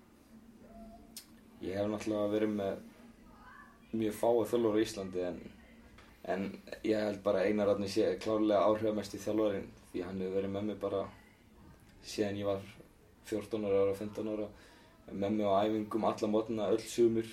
Ég 1.63 1.75
hef 1.75 1.87
náttúrulega 1.91 2.33
verið 2.33 2.55
með 2.55 2.83
mjög 3.99 4.19
fáið 4.19 4.51
þjálfur 4.51 4.77
á 4.79 4.83
Íslandi 4.83 5.23
en, 5.27 5.39
en 6.23 6.49
ég 6.83 6.95
held 6.95 7.21
bara 7.23 7.43
Einar 7.45 7.69
Árni 7.73 7.87
sé 7.87 8.17
klárlega 8.19 8.65
áhrifamest 8.67 9.15
í 9.15 9.21
þjálfarinn 9.23 9.69
því 9.91 10.03
hann 10.05 10.21
hefur 10.21 10.35
verið 10.35 10.53
með 10.55 10.65
mig 10.69 10.79
bara 10.81 11.03
síðan 12.05 12.39
ég 12.39 12.49
var 12.49 12.65
14 13.29 13.67
ára 13.69 13.85
og 13.85 13.95
15 13.97 14.33
ára. 14.33 14.49
Með 15.11 15.37
mig 15.37 15.47
á 15.47 15.53
æfingum 15.63 16.05
alla 16.09 16.29
mótna 16.29 16.67
öll 16.73 16.83
sumur 16.83 17.29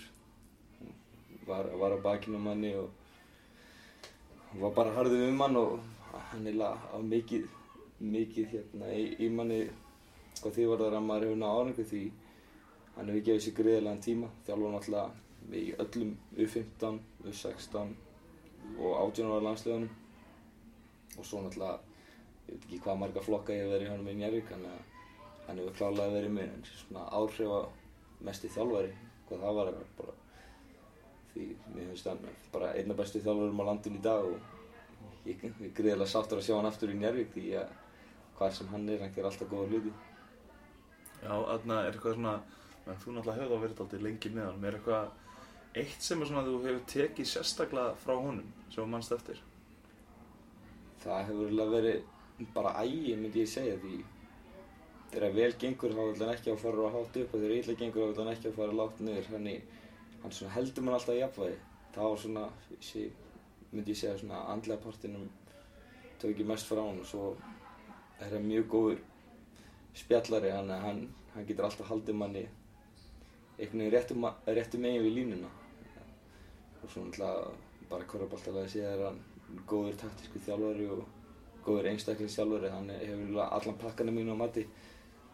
var, 1.47 1.69
var 1.81 1.97
á 1.97 1.99
bakinu 2.03 2.41
á 2.41 2.47
manni 2.47 2.73
og 2.77 2.89
var 4.61 4.73
bara 4.77 4.95
harðið 4.97 5.27
um 5.29 5.43
hann 5.45 5.61
og 5.61 5.79
hann 6.31 6.47
er 6.47 6.63
á 6.63 6.99
mikið 7.03 7.51
mikið 7.99 8.49
hérna 8.53 8.93
í, 8.93 9.05
í 9.25 9.29
manni. 9.33 9.67
Hvað 10.41 10.57
því 10.57 10.65
var 10.71 10.83
það 10.83 10.97
að 10.97 11.07
maður 11.11 11.27
hefur 11.27 11.39
náða 11.43 11.61
árangu 11.61 11.87
því 11.91 12.03
hann 12.97 13.13
hefur 13.13 13.29
gefið 13.29 13.45
sér 13.45 13.59
greiðilegan 13.61 14.03
tíma. 14.09 14.33
Þjálfur 14.47 14.75
náttúrulega 14.75 15.57
í 15.57 15.69
öllum 15.85 16.17
U15, 16.37 17.01
U16 17.29 18.06
og 18.79 18.93
18 19.07 19.31
ára 19.31 19.45
landslegunum 19.47 19.93
og 21.17 21.25
svo 21.25 21.43
náttúrulega 21.45 21.79
ég 22.47 22.53
veit 22.53 22.67
ekki 22.67 22.83
hvað 22.85 23.01
marga 23.03 23.25
flokka 23.25 23.57
ég 23.57 23.65
hef 23.65 23.73
verið 23.75 23.89
í 23.89 23.93
honum 23.95 24.13
í 24.13 24.19
Njárvík 24.21 24.53
þannig 24.53 24.75
að 24.75 25.47
hann 25.47 25.63
hefur 25.63 25.79
klálega 25.79 26.15
verið 26.17 26.37
með 26.37 26.71
svona 26.73 27.07
áhrifa 27.21 27.63
mest 28.29 28.45
í 28.47 28.53
þjálfari 28.57 28.93
hvað 29.29 29.47
það 29.47 29.59
var 29.61 29.73
bara 30.01 30.15
því 31.33 31.49
mér 31.75 31.91
finnst 31.91 32.11
hann 32.11 32.29
bara 32.53 32.75
einna 32.75 32.99
bestu 32.99 33.23
þjálfurum 33.25 33.65
á 33.65 33.69
landin 33.71 33.99
í 33.99 34.05
dag 34.05 34.29
og 34.29 35.27
ég 35.27 35.43
er 35.43 35.75
greiðilega 35.75 36.11
sáttur 36.11 36.41
að 36.41 36.47
sjá 36.49 36.57
hann 36.59 36.71
aftur 36.71 36.93
í 36.93 36.99
Njárvík 37.01 37.35
því 37.35 37.49
að 37.63 37.75
hvað 38.37 38.53
sem 38.53 38.69
hann 38.73 38.89
er, 38.93 39.01
hann 39.01 39.15
ger 39.15 39.27
alltaf 39.29 39.49
góða 39.51 39.69
hluti. 39.71 39.93
Já, 41.23 41.33
þarna 41.33 41.79
er 41.83 41.95
eitthvað 41.95 42.19
svona, 42.19 42.35
þú 42.87 43.15
náttúrulega 43.17 43.37
hefur 43.37 43.53
þá 43.53 43.63
verið 43.65 43.81
alltaf 43.85 44.05
lengi 44.05 44.33
með 44.35 44.49
hann, 44.51 44.67
er 44.69 44.77
eitthvað 44.79 45.15
eitt 45.77 46.03
sem 46.03 46.23
er 46.23 46.29
svona 46.31 46.43
að 46.43 46.51
þú 46.51 46.59
hefur 46.65 46.85
tekið 46.93 47.31
sérstaklega 47.31 47.95
frá 48.01 48.15
honum 48.17 48.53
sem 48.73 48.93
mannst 48.93 49.13
eftir? 49.17 49.41
Það 51.03 51.25
hefur 51.31 51.73
verið 51.75 52.47
bara 52.57 52.75
ægi 52.83 53.17
myndi 53.21 53.43
ég 53.45 53.51
segja 53.53 53.77
því 53.83 53.99
þegar 55.13 55.37
vel 55.37 55.51
gengur 55.61 55.97
þá 55.97 56.03
vil 56.03 56.23
hann 56.23 56.33
ekki 56.35 56.53
að 56.53 56.63
fara 56.65 56.87
að 56.89 56.97
hátta 56.97 57.23
upp 57.23 57.35
og 57.35 57.43
þegar 57.43 57.57
illa 57.59 57.79
gengur 57.83 58.03
þá 58.03 58.09
vil 58.11 58.25
hann 58.25 58.33
ekki 58.35 58.51
að 58.51 58.59
fara 58.61 58.75
að 58.75 58.81
láta 58.81 59.07
niður. 59.07 59.29
Þannig 59.33 59.75
hann 60.23 60.55
heldur 60.57 60.87
mann 60.87 60.97
alltaf 60.97 61.15
í 61.15 61.21
jafnvægi. 61.21 61.59
Það 61.97 62.09
var 62.11 62.23
svona, 62.23 62.47
sí, 62.85 63.05
myndi 63.73 63.93
ég 63.95 64.01
segja 64.01 64.17
svona 64.21 64.41
andlega 64.53 64.83
partinum 64.83 65.29
tökir 66.21 66.49
mest 66.49 66.69
frá 66.69 66.81
hann 66.81 67.01
og 67.01 67.09
svo 67.09 67.29
er 68.21 68.33
hann 68.33 68.49
mjög 68.49 68.69
góður 68.73 69.05
spjallari 69.97 70.53
hann, 70.53 70.71
hann, 70.71 71.03
hann 71.35 71.47
getur 71.49 71.69
alltaf 71.69 71.89
haldið 71.91 72.19
manni 72.21 72.45
einhvern 73.57 73.87
veginn 73.87 74.57
réttu 74.57 74.81
megin 74.81 75.05
við 75.05 75.17
línuna 75.21 75.53
og 76.87 76.93
svo 76.93 77.03
náttúrulega 77.05 77.53
bara 77.91 78.07
korfbóltalega 78.11 78.71
sé 78.71 78.83
að 78.87 79.05
hann 79.09 79.19
góður 79.67 79.97
taktísku 80.01 80.43
þjálfari 80.47 80.87
og 80.95 81.03
góður 81.67 81.89
einstaklega 81.91 82.35
þjálfari 82.35 82.71
hann 82.71 82.93
hefur 82.95 83.41
allan 83.47 83.79
pakkanum 83.81 84.15
mínu 84.15 84.37
á 84.39 84.43
mati. 84.43 84.63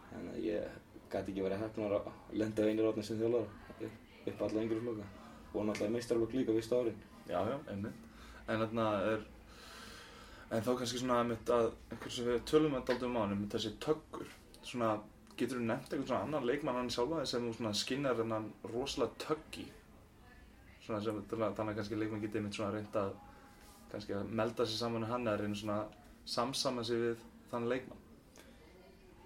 Þannig 0.09 0.33
að 0.33 0.47
ég 0.47 0.79
gæti 1.13 1.33
ekki 1.33 1.45
verið 1.45 1.61
hefnar 1.61 1.97
að 1.99 2.09
lenda 2.41 2.65
einir 2.69 2.89
átni 2.89 3.05
sem 3.05 3.19
þjálfara 3.21 3.91
upp 4.31 4.41
alla 4.47 4.63
yngri 4.63 4.79
floka 4.81 5.05
og 5.53 5.67
náttúrulega 5.67 5.93
meistarlokk 5.93 6.33
líka 6.33 6.55
vist 6.55 6.73
árin 6.73 7.01
Já, 7.27 7.39
já, 7.47 7.57
einmitt. 7.71 7.99
En 8.47 8.59
þarna 8.59 8.87
er 9.07 9.21
en 10.51 10.65
þá 10.65 10.71
kannski 10.79 10.99
svona 10.99 11.21
að 11.23 11.69
einhvers 11.93 12.17
sem 12.17 12.27
við 12.27 12.41
tölum 12.49 12.73
með 12.75 12.89
daldum 12.89 13.15
á 13.15 13.21
hann 13.23 13.45
þessi 13.53 13.71
töggur. 13.85 14.33
Svona 14.65 14.89
getur 15.37 15.61
þú 15.61 15.69
nefnt 15.69 15.93
eitthvað 15.93 16.09
svona 16.09 16.25
annan 16.27 16.49
leikmann 16.49 16.81
hann 16.81 16.91
sjálfa 16.91 17.23
sem 17.29 17.47
þú 17.47 17.71
skinnar 17.77 18.19
hennan 18.19 18.51
rosalega 18.73 19.21
töggi 19.27 19.69
sem 20.83 21.19
þannig 21.29 21.59
að 21.59 21.75
kannski 21.79 21.99
leikmann 21.99 22.23
getið 22.23 22.43
mitt 22.45 22.57
svona 22.57 22.73
reynd 22.75 22.97
að 22.99 23.13
kannski 23.91 24.15
að 24.17 24.31
melda 24.39 24.65
sér 24.65 24.79
saman 24.81 25.05
hann 25.07 25.27
eða 25.27 25.43
reyna 25.43 25.59
svona 25.59 25.77
samsama 26.25 26.83
sig 26.83 26.99
við 27.01 27.21
þann 27.51 27.69
leikmann. 27.69 28.01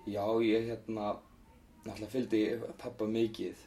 Já, 0.07 0.25
ég 0.43 0.67
hérna 0.69 1.07
náttúrulega 1.85 2.11
fylgdi 2.11 2.41
pappa 2.81 3.07
mikið. 3.11 3.63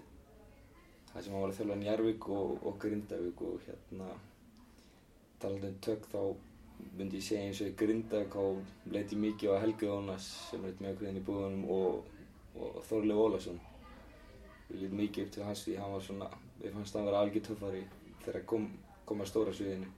Það 1.11 1.25
sem 1.25 1.35
hann 1.35 1.42
var 1.42 1.52
að 1.52 1.59
þjóla 1.59 1.78
Njarvík 1.80 2.28
og, 2.37 2.52
og 2.66 2.78
Grindavík 2.85 3.42
og 3.47 3.64
hérna 3.66 4.11
talandum 5.42 5.80
tök 5.82 6.06
þá 6.12 6.20
myndi 6.97 7.18
ég 7.18 7.26
segja 7.26 7.49
eins 7.49 7.62
og 7.64 7.73
í 7.73 7.76
Grindavík 7.80 8.37
þá 8.37 8.92
leiti 8.94 9.18
mikið 9.18 9.56
á 9.56 9.62
Helgi 9.64 9.90
Ónas 9.90 10.28
sem 10.50 10.64
er 10.68 10.76
með 10.78 10.94
okkur 10.94 11.11
inn 11.11 11.20
í 11.20 11.25
búðunum 11.26 11.66
og, 11.75 12.23
og 12.61 12.78
Þorleif 12.88 13.25
Ólason. 13.25 13.59
Ég 14.70 14.85
lít 14.85 14.97
mikið 15.00 15.26
upp 15.26 15.35
til 15.35 15.49
hans 15.49 15.64
því 15.66 15.76
hann 15.80 15.97
var 15.97 16.06
svona 16.06 16.30
Við 16.61 16.76
fannst 16.76 16.95
það 16.95 17.00
að 17.00 17.09
vera 17.09 17.25
algjör 17.25 17.45
töffari 17.49 17.83
þegar 18.25 18.47
kom, 18.52 18.69
kom 19.09 19.25
að 19.25 19.31
stóra 19.31 19.57
sviðinu. 19.57 19.90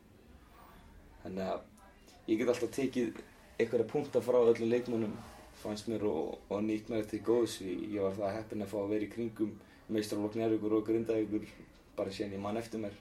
Þannig 1.23 1.52
að 1.52 2.31
ég 2.31 2.40
get 2.40 2.52
alltaf 2.52 2.75
tekið 2.76 3.23
einhverja 3.59 3.90
punktar 3.92 4.25
frá 4.25 4.38
öllum 4.40 4.73
leikmönnum 4.73 5.14
fannst 5.62 5.88
mér 5.90 6.07
og, 6.09 6.38
og 6.49 6.62
nýtt 6.66 6.90
mér 6.90 7.07
til 7.11 7.23
góðs. 7.26 7.61
Ég 7.62 8.00
var 8.02 8.16
það 8.19 8.37
heppin 8.38 8.64
að 8.64 8.73
fá 8.73 8.78
að 8.83 8.92
vera 8.95 9.07
í 9.07 9.12
kringum 9.12 9.54
meistrarlokk 9.92 10.38
Njárvíkur 10.38 10.76
og 10.78 10.87
Grindavíkur 10.87 11.49
bara 11.97 12.14
síðan 12.14 12.37
ég 12.38 12.45
mann 12.45 12.61
eftir 12.61 12.83
mér. 12.83 12.95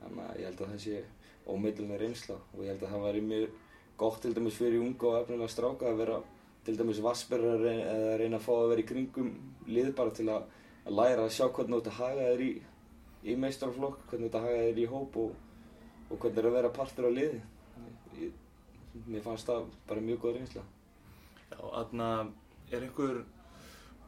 Þannig 0.00 0.22
að 0.26 0.38
ég 0.40 0.48
held 0.48 0.62
að 0.64 0.72
það 0.72 0.84
sé 0.84 1.02
ómeilunlega 1.50 2.00
reynsla 2.00 2.38
og 2.38 2.62
ég 2.64 2.72
held 2.72 2.84
að 2.86 2.94
það 2.94 3.06
væri 3.06 3.24
mjög 3.26 3.58
gott 4.00 4.22
til 4.22 4.34
dæmis 4.36 4.56
fyrir 4.56 4.80
unga 4.80 5.08
og 5.10 5.18
efnilega 5.20 5.52
stráka 5.52 5.90
að 5.90 6.00
vera 6.00 6.18
til 6.64 6.76
dæmis 6.78 7.02
vassberðar 7.04 7.66
eða 7.70 8.16
reyna 8.20 8.38
að 8.38 8.46
fá 8.46 8.52
að 8.54 8.70
vera 8.72 8.82
í 8.82 8.88
kringum 8.88 9.30
lið 9.68 9.90
bara 9.98 10.14
til 10.16 10.28
að 10.32 10.46
læra 10.90 11.26
að 11.26 11.34
sjá 11.36 11.46
hvernig 11.48 11.74
þú 11.74 11.80
ert 11.80 11.90
að 11.90 11.98
haga 11.98 12.28
þér 12.30 12.44
í 12.46 12.50
í 13.24 13.36
meistarflokk, 13.36 14.04
hvernig 14.08 14.30
þetta 14.30 14.44
hagaðir 14.46 14.80
í 14.80 14.86
hóp 14.90 15.16
og, 15.20 15.34
og 16.08 16.14
hvernig 16.16 16.36
það 16.36 16.42
er 16.42 16.48
að 16.50 16.56
vera 16.56 16.72
partur 16.76 17.08
á 17.08 17.10
liði. 17.12 17.40
Ég, 18.20 18.38
mér 19.06 19.24
fannst 19.24 19.50
það 19.50 19.68
bara 19.88 20.04
mjög 20.04 20.22
góð 20.24 20.38
reynsla. 20.38 20.64
Já, 21.50 21.60
aðna 21.82 22.08
er 22.70 22.86
einhver 22.86 23.22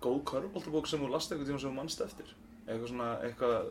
góð 0.02 0.22
körfbóltabók 0.30 0.88
sem 0.88 1.02
þú 1.02 1.12
last 1.12 1.32
eitthvað 1.32 1.50
tíma 1.50 1.62
sem 1.62 1.70
þú 1.70 1.76
mannst 1.76 2.04
eftir? 2.04 2.32
Eitthvað 2.64 2.88
svona, 2.90 3.08
eitthvað, 3.26 3.70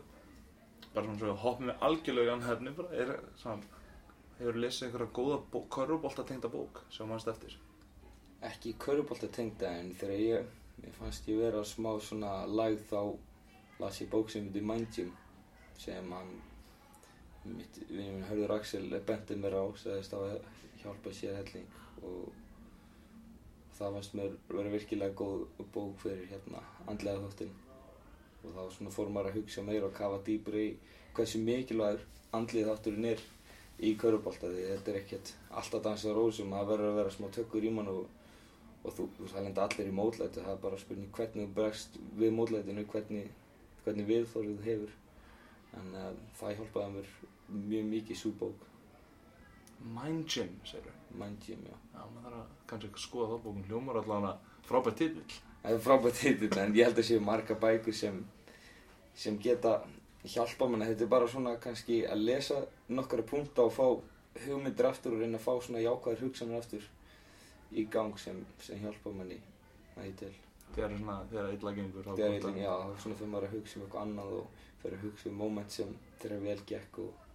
bara 0.93 1.05
svona 1.07 1.19
svona 1.23 1.37
hopp 1.43 1.63
með 1.65 1.85
algjörlega 1.87 2.37
anhefni 2.37 2.75
bara, 2.77 2.93
er 2.95 3.13
svona, 3.41 3.81
hefur 4.37 4.57
þú 4.57 4.63
lesið 4.65 4.87
einhverja 4.87 5.15
góða 5.17 5.65
körfbóltatengda 5.77 6.51
bók 6.53 6.83
sem 6.89 7.05
þú 7.05 7.09
mannst 7.11 7.31
eftir? 7.31 7.57
Ekki 8.51 8.75
körfbóltatengda 8.81 9.73
en 9.79 9.91
þegar 9.97 10.23
ég, 10.27 10.53
mér 10.83 10.95
fannst 10.99 11.27
ég 11.31 11.41
vera 11.41 11.65
smá 11.67 11.91
svona 12.03 12.37
lægð 12.49 12.87
þá 12.91 13.01
las 13.81 13.99
ég 14.03 14.11
bók 14.11 14.31
sem 14.31 14.47
heitir 14.47 14.65
Mind 14.67 14.91
Gym 14.95 15.11
sem 15.79 16.11
hann 16.13 16.31
mitt 17.45 17.81
vinnum 17.89 18.19
minn 18.19 18.27
Hörður 18.29 18.55
Axel 18.57 18.85
bendið 19.07 19.41
mér 19.41 19.57
á 19.57 19.63
segðist 19.81 20.13
á 20.13 20.19
að 20.19 20.37
hjálpa 20.83 21.13
sér 21.15 21.39
helling 21.39 21.79
og 22.05 22.31
það 23.77 23.97
fannst 23.97 24.15
mér 24.17 24.37
verið 24.51 24.75
virkilega 24.77 25.17
góð 25.17 25.45
bók 25.73 25.99
fyrir 26.03 26.29
hérna 26.29 26.61
andlega 26.91 27.23
þáttinn. 27.25 27.53
Og 28.41 28.55
þá 28.55 28.61
svona 28.75 28.93
fór 28.93 29.11
maður 29.13 29.31
að 29.31 29.37
hugsa 29.39 29.63
meira 29.65 29.87
og 29.87 29.97
kafa 29.97 30.21
dýpur 30.25 30.57
í 30.57 30.67
hversu 31.17 31.41
mikilvægur 31.41 32.05
andlega 32.37 32.73
þátturinn 32.73 33.09
er 33.11 33.21
í 33.81 33.91
kaurubólta 34.01 34.49
því 34.49 34.63
þetta 34.69 34.91
er 34.91 34.97
ekkert 35.01 35.33
alltaf 35.49 35.83
dansað 35.85 36.17
rósum, 36.17 36.53
það 36.53 36.71
verður 36.71 36.91
að 36.91 36.97
vera 36.99 37.13
smá 37.15 37.27
tökkur 37.37 37.65
í 37.65 37.71
mann 37.73 37.89
og, 37.91 38.03
og 38.85 38.95
þú, 38.97 39.07
það 39.33 39.45
lenda 39.47 39.65
allir 39.65 39.89
í 39.89 39.95
mótlæti, 39.97 40.43
það 40.45 40.53
er 40.53 40.63
bara 40.65 40.81
spurning 40.81 41.13
hvernig 41.17 41.47
þú 41.47 41.55
bregst 41.57 41.97
við 42.21 42.35
mótlætinu, 42.37 42.85
hvernig, 42.93 43.31
hvernig 43.85 44.09
viðþórið 44.11 44.67
hefur 44.67 44.97
en 45.79 45.95
uh, 45.95 46.11
það 46.39 46.57
hjálpaði 46.59 46.97
mér 46.97 47.15
mjög 47.51 47.87
mikið 47.95 48.21
svo 48.21 48.33
bók 48.39 48.67
Mind 49.81 50.27
Gym, 50.29 50.51
segir 50.67 50.91
þú? 50.91 51.15
Mind 51.17 51.45
Gym, 51.45 51.63
já. 51.65 51.77
Já, 51.95 52.01
maður 52.13 52.27
þarf 52.27 52.41
að 52.41 52.51
kannski 52.69 53.01
skoða 53.01 53.31
það 53.31 53.39
bókum 53.45 53.63
hljómar 53.69 53.97
allavega 54.01 54.33
frábært 54.67 54.99
titill. 54.99 55.39
Það 55.63 55.73
er 55.73 55.81
frábært 55.87 56.19
titill, 56.21 56.51
en 56.61 56.75
ég 56.77 56.87
held 56.87 57.01
að 57.01 57.07
séu 57.07 57.23
marga 57.25 57.57
bækur 57.63 57.97
sem, 57.97 58.19
sem 59.17 59.39
geta 59.41 59.79
hjálpa 60.21 60.69
manna, 60.69 60.85
þetta 60.91 61.07
er 61.07 61.11
bara 61.15 61.29
svona 61.31 61.55
kannski 61.63 62.03
að 62.05 62.25
lesa 62.27 62.61
nokkara 62.93 63.25
punta 63.25 63.65
og 63.65 63.73
fá 63.73 63.87
hugmyndir 64.45 64.91
aftur 64.91 65.17
og 65.17 65.23
reyna 65.23 65.41
að 65.41 65.47
fá 65.47 65.65
svona 65.65 65.81
jákvæðar 65.81 66.23
hugsanir 66.27 66.61
aftur 66.61 66.87
í 67.73 67.87
gang 67.89 68.13
sem, 68.21 68.45
sem 68.61 68.79
hjálpa 68.83 69.13
manni 69.15 69.41
að 69.97 70.11
ég 70.11 70.17
til 70.21 70.33
Þegar 70.71 70.93
svona, 70.97 71.17
þegar 71.31 71.49
eitthvað 71.51 71.79
gengur 71.79 72.07
Þegar 72.07 72.35
eitthvað, 72.35 72.61
já, 72.61 72.71
þá 72.71 73.03
svona 73.03 73.17
fyrir 73.19 73.31
maður 73.33 73.47
að 73.47 73.57
hugsa 73.57 73.77
um 73.77 73.83
eitthvað 73.85 74.05
annað 74.05 74.31
og 74.37 74.63
fyrir 74.83 74.97
að 74.97 75.03
hugsa 75.07 75.29
um 75.31 75.37
móment 75.41 75.75
sem 75.75 75.91
þeirra 76.21 76.39
vel 76.45 76.61
gekk 76.71 77.03
og 77.05 77.27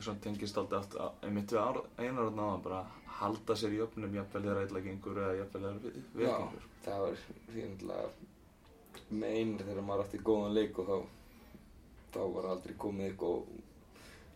Svona 0.00 0.22
tengist 0.24 0.56
alltaf 0.56 0.86
eftir, 0.86 1.32
mitt 1.34 1.52
við 1.52 1.58
einar 2.00 2.22
orðin 2.22 2.38
aðan 2.40 2.62
bara 2.64 2.78
halda 3.18 3.56
sér 3.58 3.74
í 3.76 3.80
öfnum 3.84 4.14
jafnvel 4.16 4.42
þegar 4.46 4.60
eitthvað 4.62 4.86
gengur 4.86 5.18
eða 5.20 5.34
jafnvel 5.42 5.64
þegar 5.66 5.98
viðgengur. 6.16 6.62
Já, 6.62 6.76
það 6.86 7.02
var 7.04 7.18
fyrir 7.52 7.82
með 9.10 9.34
einar 9.36 9.66
þegar 9.66 9.86
maður 9.88 10.04
átti 10.06 10.20
góðan 10.24 10.54
leik 10.56 10.78
og 10.80 10.88
þá, 10.88 10.96
þá 12.14 12.20
var 12.36 12.48
aldrei 12.54 12.76
komið 12.84 13.10
eitthvað 13.10 13.34
og 13.34 13.66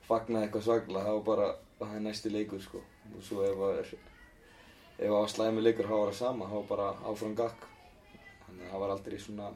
fagnaði 0.09 0.49
eitthvað 0.49 0.67
svagla, 0.69 1.05
það 1.07 1.19
var 1.19 1.25
bara, 1.31 1.49
það 1.81 1.95
er 1.97 2.05
næsti 2.09 2.35
leikur 2.35 2.65
sko 2.65 2.83
og 3.15 3.25
svo 3.25 3.45
ef 3.47 3.57
það 3.63 3.81
er, 3.81 3.95
ef 4.99 5.07
það 5.07 5.17
var 5.19 5.33
slæmi 5.33 5.65
leikur, 5.65 5.89
það 5.91 6.05
var 6.05 6.13
það 6.13 6.21
sama, 6.21 6.51
það 6.51 6.61
var 6.61 6.69
bara 6.73 6.91
áfram 7.11 7.35
gakk. 7.39 7.67
Þannig 8.45 8.67
að 8.67 8.71
það 8.71 8.85
var 8.85 8.95
aldrei 8.95 9.19
svona, 9.19 9.51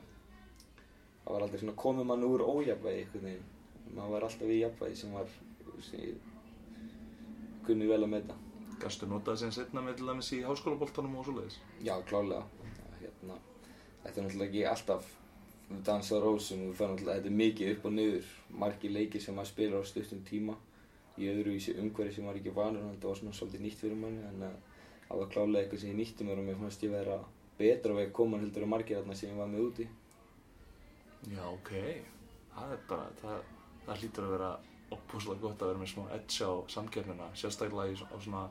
það 1.23 1.37
var 1.37 1.47
aldrei 1.47 1.63
svona 1.63 1.79
komið 1.85 2.11
mann 2.11 2.27
úr 2.29 2.45
ójafnvegi 2.49 3.05
einhvern 3.05 3.31
veginn 3.31 3.55
maður 3.95 4.15
var 4.15 4.27
alltaf 4.29 4.51
í 4.53 4.59
jafnvægi 4.61 5.01
sem 5.01 5.15
var 5.17 5.31
sem 5.85 6.03
ég 6.03 6.19
kunni 7.67 7.89
vel 7.89 8.03
að 8.05 8.13
meta 8.17 8.37
Gastu 8.79 9.09
notað 9.11 9.41
sem 9.41 9.53
setna 9.55 9.83
með 9.83 9.99
til 9.99 10.07
dæmis 10.07 10.29
í 10.37 10.45
háskólaboltanum 10.47 11.17
og 11.19 11.25
svoleiðis? 11.27 11.57
Já, 11.83 11.97
klálega 12.07 12.45
hérna, 13.01 13.39
Þetta 14.05 14.21
er 14.21 14.27
náttúrulega 14.27 14.49
ekki 14.49 14.67
alltaf 14.71 15.09
dans 15.85 16.13
á 16.15 16.17
rósum 16.23 16.63
þetta 16.79 17.17
er 17.19 17.35
mikið 17.35 17.73
upp 17.75 17.89
og 17.89 17.97
niður 17.97 18.31
margi 18.63 18.93
leikir 18.93 19.25
sem 19.25 19.37
maður 19.37 19.51
spilar 19.51 19.83
á 19.85 19.91
stuttum 19.91 20.23
tíma 20.25 20.55
í 21.19 21.27
öðru 21.29 21.57
vísi 21.57 21.75
umhverfi 21.77 22.15
sem 22.15 22.25
maður 22.25 22.41
ekki 22.41 22.55
vanur 22.57 22.85
þannig 22.85 22.93
að 22.93 22.97
þetta 22.97 23.11
var 23.11 23.21
svona 23.21 23.37
svolítið 23.37 23.65
nýtt 23.67 23.83
fyrir 23.83 23.99
manni 23.99 24.23
en 24.31 24.47
það 25.09 25.23
var 25.23 25.33
klálega 25.35 25.65
eitthvað 25.65 25.83
sem 25.83 25.93
ég 25.93 25.99
nýtti 26.03 26.29
mér 26.29 26.43
og 26.43 26.49
mér 26.49 26.61
fannst 26.61 26.85
ég 26.85 26.93
vera 26.93 27.19
betra 27.59 27.97
veg 27.97 28.13
koman 28.15 28.45
heldur 28.45 28.67
en 28.67 28.73
margir 28.75 29.01
þarna 29.01 29.17
sem 29.19 29.33
ég 29.33 29.41
var 29.41 29.51
með 29.51 29.67
úti 29.71 29.89
Já, 31.27 31.43
ok. 31.51 31.73
Það 32.55 32.73
er 32.75 32.83
bara, 32.89 33.07
það, 33.21 33.39
það 33.87 34.03
hlýtur 34.03 34.27
að 34.27 34.35
vera 34.37 34.51
opbúslega 34.95 35.43
gott 35.43 35.63
að 35.63 35.73
vera 35.73 35.83
með 35.83 35.91
smá 35.93 36.05
edge 36.15 36.47
á 36.47 36.53
samkernina, 36.73 37.29
sérstaklega 37.37 37.93
í, 37.93 37.99
á 37.99 38.17
svona 38.23 38.45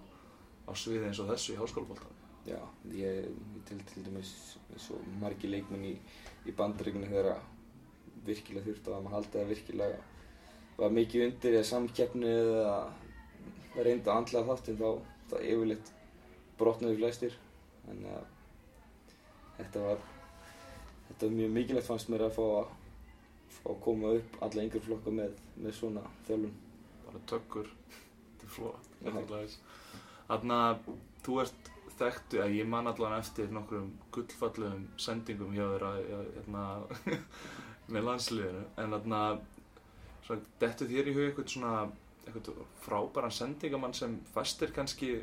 á 0.68 0.72
sviði 0.76 1.08
eins 1.08 1.22
og 1.24 1.32
þessu 1.32 1.56
í 1.56 1.60
háskólaboltanum. 1.62 2.24
Já, 2.48 2.60
ég, 2.96 3.24
ég 3.56 3.64
til 3.68 3.80
til 3.90 4.04
dæmis 4.06 4.34
og 4.96 5.08
margi 5.22 5.50
leikmenn 5.52 5.88
í, 5.88 5.96
í 6.48 6.54
bandaríkunni 6.56 7.10
þegar 7.12 7.42
virkilega 8.28 8.68
þurft 8.68 8.88
að 8.92 9.04
maður 9.04 9.18
haldi 9.18 9.42
að 9.42 9.52
virkilega 9.54 10.00
var 10.78 10.94
mikið 10.94 11.26
undir 11.26 11.58
eða 11.58 11.68
samkeppni 11.72 12.32
eða 12.32 12.78
reynda 13.78 14.14
að 14.14 14.18
andla 14.22 14.46
þáttinn 14.52 14.80
þá, 14.80 14.90
þá 15.32 15.36
yfirleitt 15.42 15.92
brotnaði 16.60 17.00
flestir. 17.00 17.38
Þannig 17.86 18.14
að 18.18 18.28
þetta 19.58 19.86
var 19.86 20.04
þetta 21.08 21.30
var 21.30 21.38
mjög 21.40 21.56
mikilvægt 21.56 21.88
fannst 21.88 22.12
mér 22.12 22.26
að 22.28 22.36
fá 22.38 22.44
að, 22.46 22.74
fá 23.58 23.64
að 23.72 23.82
koma 23.86 24.14
upp 24.20 24.38
alla 24.48 24.66
yngur 24.66 24.86
flokka 24.86 25.14
með, 25.20 25.38
með 25.56 25.78
svona 25.80 26.04
þjálfun. 26.28 26.58
Bara 27.08 27.24
tökkur. 27.32 27.72
Til. 28.42 28.50
Já. 28.58 29.12
Þannig 30.28 30.58
að 30.58 30.90
þú 31.26 31.40
ert 31.44 31.72
þekktu, 31.98 32.42
að 32.44 32.56
ég 32.58 32.68
man 32.70 32.90
allan 32.90 33.18
eftir 33.18 33.50
nokkrum 33.54 33.90
gullfallegum 34.14 34.84
sendingum 35.02 35.56
hjá 35.56 35.66
þér 35.74 35.86
að, 35.88 36.02
að, 36.18 36.28
hérna, 36.36 36.66
með 37.94 38.06
landsliðinu, 38.10 38.66
en 38.84 38.96
þarna, 38.96 39.22
svona, 40.28 40.52
dettu 40.62 40.90
þér 40.92 41.10
í 41.10 41.16
hug 41.16 41.26
eitthvað 41.30 41.50
svona, 41.56 41.74
eitthvað 42.26 42.62
frábæran 42.84 43.34
sendingamann 43.34 43.98
sem 43.98 44.18
fæstir 44.36 44.74
kannski 44.76 45.16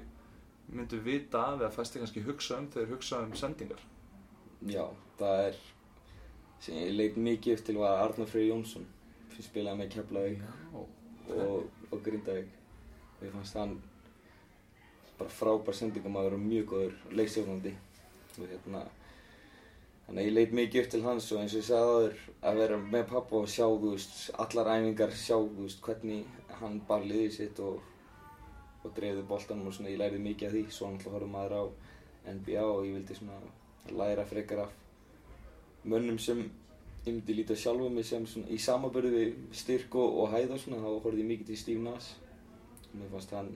myndu 0.73 1.01
vita 1.05 1.43
af 1.51 1.61
eða 1.61 1.71
fæstir 1.75 2.03
kannski 2.03 2.25
hugsa 2.25 2.59
um 2.59 2.69
þegar 2.73 2.93
hugsa 2.95 3.23
um 3.23 3.35
sendingar? 3.39 3.81
Já, 4.65 4.85
það 5.19 5.47
er 5.47 5.63
sem 6.65 6.77
ég 6.81 6.95
leit 6.97 7.17
mikið 7.21 7.59
eftir 7.59 7.79
var 7.79 8.03
Arnar 8.07 8.31
Freyr 8.31 8.49
Jónsson 8.49 8.87
sem 9.35 9.45
spilaði 9.45 9.83
með 9.83 9.91
Keflavík 9.95 10.45
og, 10.79 11.67
og 11.91 12.03
Grindavík. 12.05 12.53
Mér 13.21 13.35
fannst 13.35 13.59
hann 13.59 13.79
bara 15.19 15.31
frábær 15.31 15.77
sendingamæður 15.77 16.39
og 16.39 16.45
mjög 16.45 16.69
góður 16.73 17.01
leikstjórnandi. 17.19 17.75
Og 18.39 18.47
hérna 18.51 18.85
þannig 20.07 20.21
að 20.21 20.29
ég 20.29 20.37
leit 20.37 20.55
mikið 20.59 20.83
upp 20.83 20.93
til 20.93 21.03
hans 21.05 21.31
og 21.33 21.41
eins 21.41 21.55
og 21.55 21.61
ég 21.61 21.67
sagði 21.69 21.91
áður 21.91 22.17
að 22.49 22.61
vera 22.61 22.79
með 22.83 23.05
pappa 23.13 23.41
og 23.41 23.51
sjá 23.51 23.65
þú 23.67 23.93
veist 23.95 24.17
allar 24.45 24.71
æfingar 24.75 25.15
sjá 25.17 25.37
þú 25.37 25.63
veist 25.63 25.85
hvernig 25.85 26.57
hann 26.61 26.81
bar 26.89 27.07
liðið 27.09 27.37
sitt 27.39 27.61
og 27.65 27.94
og 28.85 28.93
dreifði 28.97 29.25
boltanum 29.29 29.69
og 29.69 29.75
svona 29.77 29.93
ég 29.93 30.01
lærði 30.01 30.21
mikið 30.23 30.49
af 30.49 30.55
því. 30.55 30.63
Svo 30.71 30.91
náttúrulega 30.91 31.17
horfum 31.17 31.35
maður 31.35 31.55
á 31.57 31.63
NBA 32.35 32.65
og 32.65 32.87
ég 32.87 32.97
vildi 32.99 33.17
svona 33.19 33.39
læra 33.93 34.25
frekar 34.29 34.65
af 34.65 34.73
mönnum 35.85 36.19
sem 36.19 36.41
ég 37.05 37.13
myndi 37.13 37.37
líta 37.37 37.57
sjálfu 37.57 37.91
mig 37.93 38.07
sem 38.09 38.27
svona 38.27 38.49
í 38.49 38.59
samabörðu 38.59 39.13
við 39.13 39.35
styrk 39.53 39.95
og, 40.01 40.19
og 40.23 40.33
hæð 40.33 40.57
og 40.57 40.63
svona 40.63 40.83
þá 40.83 40.91
horfði 41.05 41.25
ég 41.25 41.31
mikið 41.33 41.53
til 41.53 41.61
Steve 41.63 41.85
Nash. 41.85 42.17
Og 42.91 42.99
mér 43.01 43.13
fannst 43.13 43.37
hann 43.37 43.55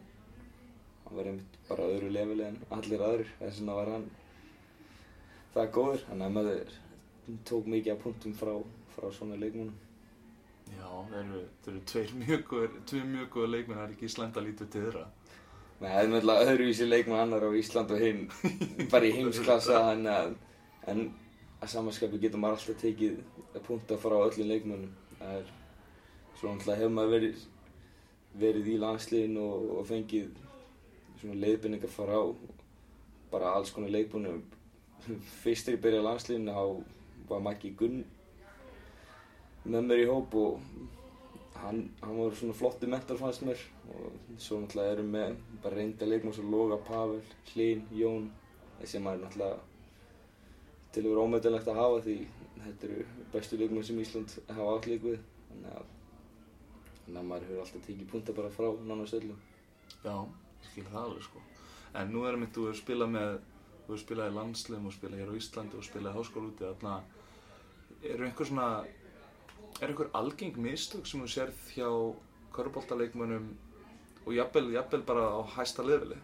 hann 1.08 1.16
var 1.16 1.30
einmitt 1.30 1.58
bara 1.68 1.88
öðru 1.88 2.12
leveli 2.12 2.44
en 2.44 2.58
allir 2.76 3.04
aðrir 3.04 3.34
þess 3.38 3.60
vegna 3.60 3.80
var 3.80 3.92
hann 3.96 4.08
það 5.56 5.74
góður. 5.76 6.08
Þannig 6.08 6.30
að 6.30 6.38
maður 6.38 6.78
tók 7.48 7.68
mikið 7.76 7.94
af 7.94 8.02
punktum 8.04 8.34
frá, 8.36 8.56
frá 8.96 9.12
svona 9.12 9.36
leikmennum 9.40 9.76
Já, 10.76 10.88
þeir 11.10 11.20
eru, 11.20 11.40
þeir 11.62 11.72
eru 11.72 11.82
tveir 11.90 12.14
mjög 12.18 13.30
góður, 13.32 13.52
leikmenn, 13.54 13.78
það 13.78 13.84
er 13.86 13.94
ekki 13.94 14.10
slæmt 14.12 14.38
að 14.38 14.48
líta 14.48 14.66
til 14.66 14.84
þeirra. 14.84 15.04
Nei, 15.78 15.92
það 15.92 16.00
er 16.00 16.08
meðlega 16.10 16.46
öðruvísi 16.52 16.86
leikmann 16.88 17.20
annar 17.22 17.44
á 17.46 17.50
Ísland 17.54 17.92
og 17.94 18.00
hinn 18.02 18.24
bara 18.92 19.06
í 19.06 19.12
heimsklassa 19.14 19.82
en 19.92 20.08
að, 20.10 20.32
en 20.90 21.04
að 21.62 21.70
samanskapi 21.70 22.18
getur 22.18 22.42
maður 22.42 22.58
alltaf 22.58 22.80
tekið 22.82 23.20
punta 23.66 23.98
frá 24.02 24.16
öllum 24.16 24.50
leikmannum 24.50 24.90
það 25.20 25.36
er 25.36 25.52
svo 26.40 26.50
náttúrulega 26.50 26.80
hefur 26.80 26.94
maður 26.96 27.14
verið 27.14 27.46
verið 28.42 28.70
í 28.72 28.76
landsliðin 28.82 29.38
og, 29.42 29.70
og 29.78 29.86
fengið 29.86 30.28
svona 31.20 31.40
leiðbynningar 31.44 31.94
frá 31.94 32.18
bara 33.30 33.54
alls 33.54 33.70
konar 33.74 33.94
leikmannum 33.94 34.42
fyrst 35.44 35.68
þegar 35.68 35.78
ég 35.78 35.82
byrjaði 35.86 36.02
á 36.02 36.08
landsliðinu 36.10 36.58
þá 36.58 37.30
var 37.30 37.44
Maggi 37.46 37.74
Gunn 37.78 38.02
með 39.68 39.90
mér 39.92 40.02
í 40.02 40.10
hóp 40.10 40.34
og 40.42 40.60
hann, 41.62 41.82
hann 42.02 42.18
var 42.18 42.36
svona 42.38 42.56
flotti 42.56 42.90
mentor 42.90 43.18
fannst 43.20 43.44
mér. 43.46 43.62
Og 43.88 44.18
svo 44.40 44.60
náttúrulega 44.62 44.96
erum 44.96 45.12
við 45.16 45.36
bara 45.62 45.80
reynda 45.80 46.08
leikmenn 46.08 46.36
svo 46.36 46.46
Loga, 46.52 46.78
Pavel, 46.88 47.22
Hlín, 47.52 47.84
Jón 47.94 48.30
þessi 48.78 49.02
maður 49.02 49.26
náttúrulega 49.26 49.58
til 50.94 51.04
að 51.04 51.10
vera 51.12 51.26
ómeðalegt 51.26 51.68
að 51.68 51.80
hafa 51.82 52.00
því 52.06 52.16
þetta 52.64 52.88
eru 52.88 53.06
bestu 53.32 53.60
leikmenn 53.60 53.86
sem 53.86 54.00
Ísland 54.02 54.34
hafa 54.48 54.74
átt 54.76 54.88
lík 54.90 55.04
við. 55.04 55.20
Þannig 55.50 55.76
að, 55.76 55.92
þannig 57.04 57.20
að 57.22 57.30
maður 57.30 57.48
hefur 57.48 57.62
alltaf 57.64 57.86
tekið 57.86 58.10
punta 58.12 58.36
bara 58.36 58.52
frá 58.52 58.68
nánast 58.88 59.16
öllum 59.18 59.38
Já, 60.04 60.14
ég 60.14 60.66
skil 60.70 60.84
það 60.90 61.04
alveg 61.04 61.24
sko. 61.26 61.44
En 61.98 62.12
nú 62.12 62.24
er 62.28 62.36
mitt, 62.38 62.52
þú 62.54 62.68
hefur 62.68 62.80
spilað 62.82 63.12
með, 63.14 63.38
þú 63.84 63.92
hefur 63.92 64.02
spilað 64.02 64.30
í 64.30 64.34
landsliðum 64.36 64.88
og 64.90 64.94
spilað 64.94 65.22
hér 65.22 65.32
á 65.32 65.38
Íslandi 65.40 65.78
og 65.78 65.86
spilað 65.86 66.12
í 66.12 66.18
háskóla 66.18 66.50
úti, 66.50 66.66
þarna, 66.66 66.96
eru 68.12 68.26
einhver 68.28 68.50
svona, 68.50 68.68
er 69.80 69.88
einhver 69.88 70.10
algeng 70.18 70.58
mistök 70.58 71.06
sem 71.06 71.22
þú 71.22 71.30
sérð 71.32 71.64
hjá 71.74 71.88
köruboltaleikmönnum 72.56 73.48
og 74.26 74.34
jafnvel, 74.34 74.72
jafnvel 74.74 75.04
bara 75.06 75.26
á 75.38 75.40
hæsta 75.56 75.84
leveli 75.86 76.18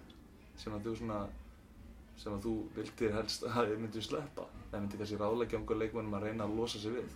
sem 0.58 0.74
að 0.74 0.88
þú 0.88 0.96
svona, 1.00 1.20
sem 2.18 2.34
að 2.34 2.46
þú 2.46 2.54
vildir 2.76 3.14
helst 3.14 3.46
að 3.46 3.70
þið 3.70 3.82
myndir 3.84 4.06
sleppa 4.06 4.48
eða 4.70 4.80
myndir 4.80 5.02
kannski 5.02 5.20
ráðleggja 5.20 5.58
um 5.58 5.62
einhver 5.64 5.80
leikmönnum 5.82 6.18
að 6.18 6.26
reyna 6.28 6.48
að 6.48 6.58
losa 6.58 6.82
sig 6.82 6.96
við? 6.98 7.14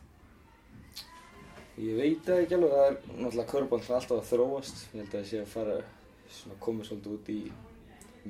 Ég 1.79 1.95
veit 1.95 2.31
ekki 2.35 2.57
alveg, 2.57 2.73
það 2.75 2.89
er 2.89 2.97
náttúrulega 3.23 3.51
körbáll 3.53 3.85
alltaf 3.95 4.17
að 4.17 4.29
þróast. 4.33 4.81
Ég 4.91 4.99
held 4.99 5.13
að 5.13 5.13
það 5.15 5.29
sé 5.31 5.43
að 5.43 5.53
fara 5.53 5.77
svona 6.35 6.57
komið 6.65 6.89
svolítið 6.89 7.13
út 7.15 7.29
í 7.31 7.39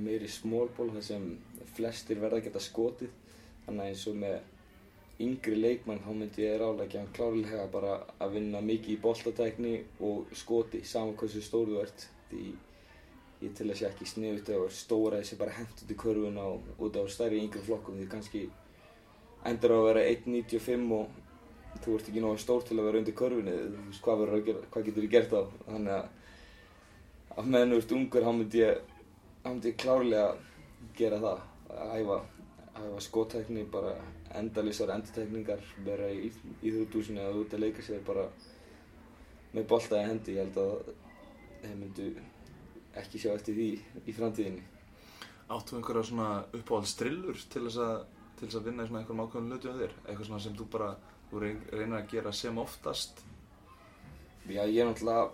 meiri 0.04 0.28
smólból 0.28 0.88
þar 0.92 1.06
sem 1.06 1.24
flestir 1.76 2.20
verða 2.20 2.42
að 2.42 2.48
geta 2.48 2.60
skotið. 2.60 3.14
Þannig 3.64 3.88
eins 3.88 4.04
og 4.10 4.18
með 4.20 4.36
yngri 5.24 5.58
leikmann 5.58 6.00
þá 6.04 6.10
myndi 6.14 6.44
ég 6.44 6.60
ráðleggja 6.60 7.02
hann 7.02 7.12
klárlega 7.16 7.66
bara 7.72 7.98
að 8.22 8.38
vinna 8.38 8.62
mikið 8.62 8.94
í 8.94 9.00
boltatækni 9.02 9.74
og 10.06 10.32
skoti 10.36 10.84
saman 10.86 11.16
hversu 11.18 11.42
stór 11.42 11.70
þú 11.72 11.80
ert. 11.82 12.08
Því 12.28 12.44
ég 13.42 13.54
til 13.54 13.68
að 13.68 13.78
sé 13.78 13.86
ekki 13.88 14.06
sniðut 14.08 14.50
að 14.54 14.66
stóra 14.74 15.22
þessi 15.22 15.38
bara 15.40 15.56
hent 15.56 15.82
út 15.84 15.94
í 15.94 15.98
körfuna 15.98 16.44
og 16.52 16.84
út 16.84 16.98
á 16.98 17.02
stærri 17.10 17.40
yngri 17.42 17.62
flokkum 17.66 17.98
því 17.98 18.08
kannski 18.10 18.44
endur 19.46 19.74
á 19.74 19.78
að 19.78 19.88
vera 19.88 20.06
1.95 20.10 20.94
og 20.98 21.82
þú 21.84 21.94
ert 21.94 22.08
ekki 22.10 22.22
náttúrulega 22.22 22.42
stór 22.42 22.64
til 22.66 22.78
að 22.78 22.88
vera 22.88 23.00
undir 23.02 23.16
körfunni, 23.18 23.54
þú 23.54 23.84
veist 23.86 24.02
hvað, 24.02 24.22
hvað 24.72 24.86
getur 24.88 25.04
þú 25.04 25.10
gert 25.12 25.34
á, 25.34 25.42
þannig 25.68 25.94
að 25.94 26.06
að 27.38 27.50
meðan 27.52 27.72
þú 27.72 27.80
ert 27.82 27.92
ungur 27.98 28.26
þá 28.26 28.32
myndi 28.34 28.62
ég, 28.64 28.78
myndi 29.44 29.70
ég 29.70 29.78
klárlega 29.78 30.30
gera 30.98 31.20
það, 31.22 31.44
að 31.70 31.92
æfa, 32.00 32.16
æfa 32.80 33.02
skótækni, 33.06 33.66
bara 33.70 33.92
endalýsar 34.36 34.90
endurtekningar, 34.94 35.60
vera 35.86 36.08
í 36.12 36.28
íþrótúsinu 36.62 37.22
eða 37.22 37.40
út 37.42 37.54
að 37.56 37.62
leika 37.64 37.82
sér 37.86 38.02
bara 38.06 38.26
með 39.54 39.66
boltaði 39.70 40.08
hendi, 40.10 40.34
ég 40.36 40.44
held 40.44 40.58
að 40.60 40.90
þeir 41.62 41.78
myndu 41.80 42.08
ekki 42.98 43.18
sjá 43.22 43.32
eftir 43.34 43.54
því 43.56 43.68
í 44.06 44.14
framtíðinni. 44.16 44.62
Áttu 45.48 45.78
einhverja 45.78 46.04
svona 46.10 46.28
uppáhaldsstrillur 46.52 47.40
til 47.48 47.64
þess 47.68 47.80
að 47.84 47.98
til 48.38 48.46
þess 48.46 48.58
að 48.60 48.66
vinna 48.68 48.84
í 48.84 48.88
svona 48.90 49.00
einhverjum 49.02 49.24
ákveðum 49.24 49.48
hlutu 49.50 49.70
á 49.72 49.78
þér? 49.80 49.94
Eitthvað 50.06 50.26
svona 50.28 50.42
sem 50.44 50.54
þú 50.58 50.66
bara, 50.70 50.90
þú 51.30 51.40
reyn- 51.42 51.64
reynir 51.72 51.96
að 51.98 52.10
gera 52.12 52.32
sem 52.32 52.58
oftast? 52.62 53.22
Já, 54.48 54.62
ég 54.62 54.78
er 54.84 54.86
náttúrulega 54.86 55.30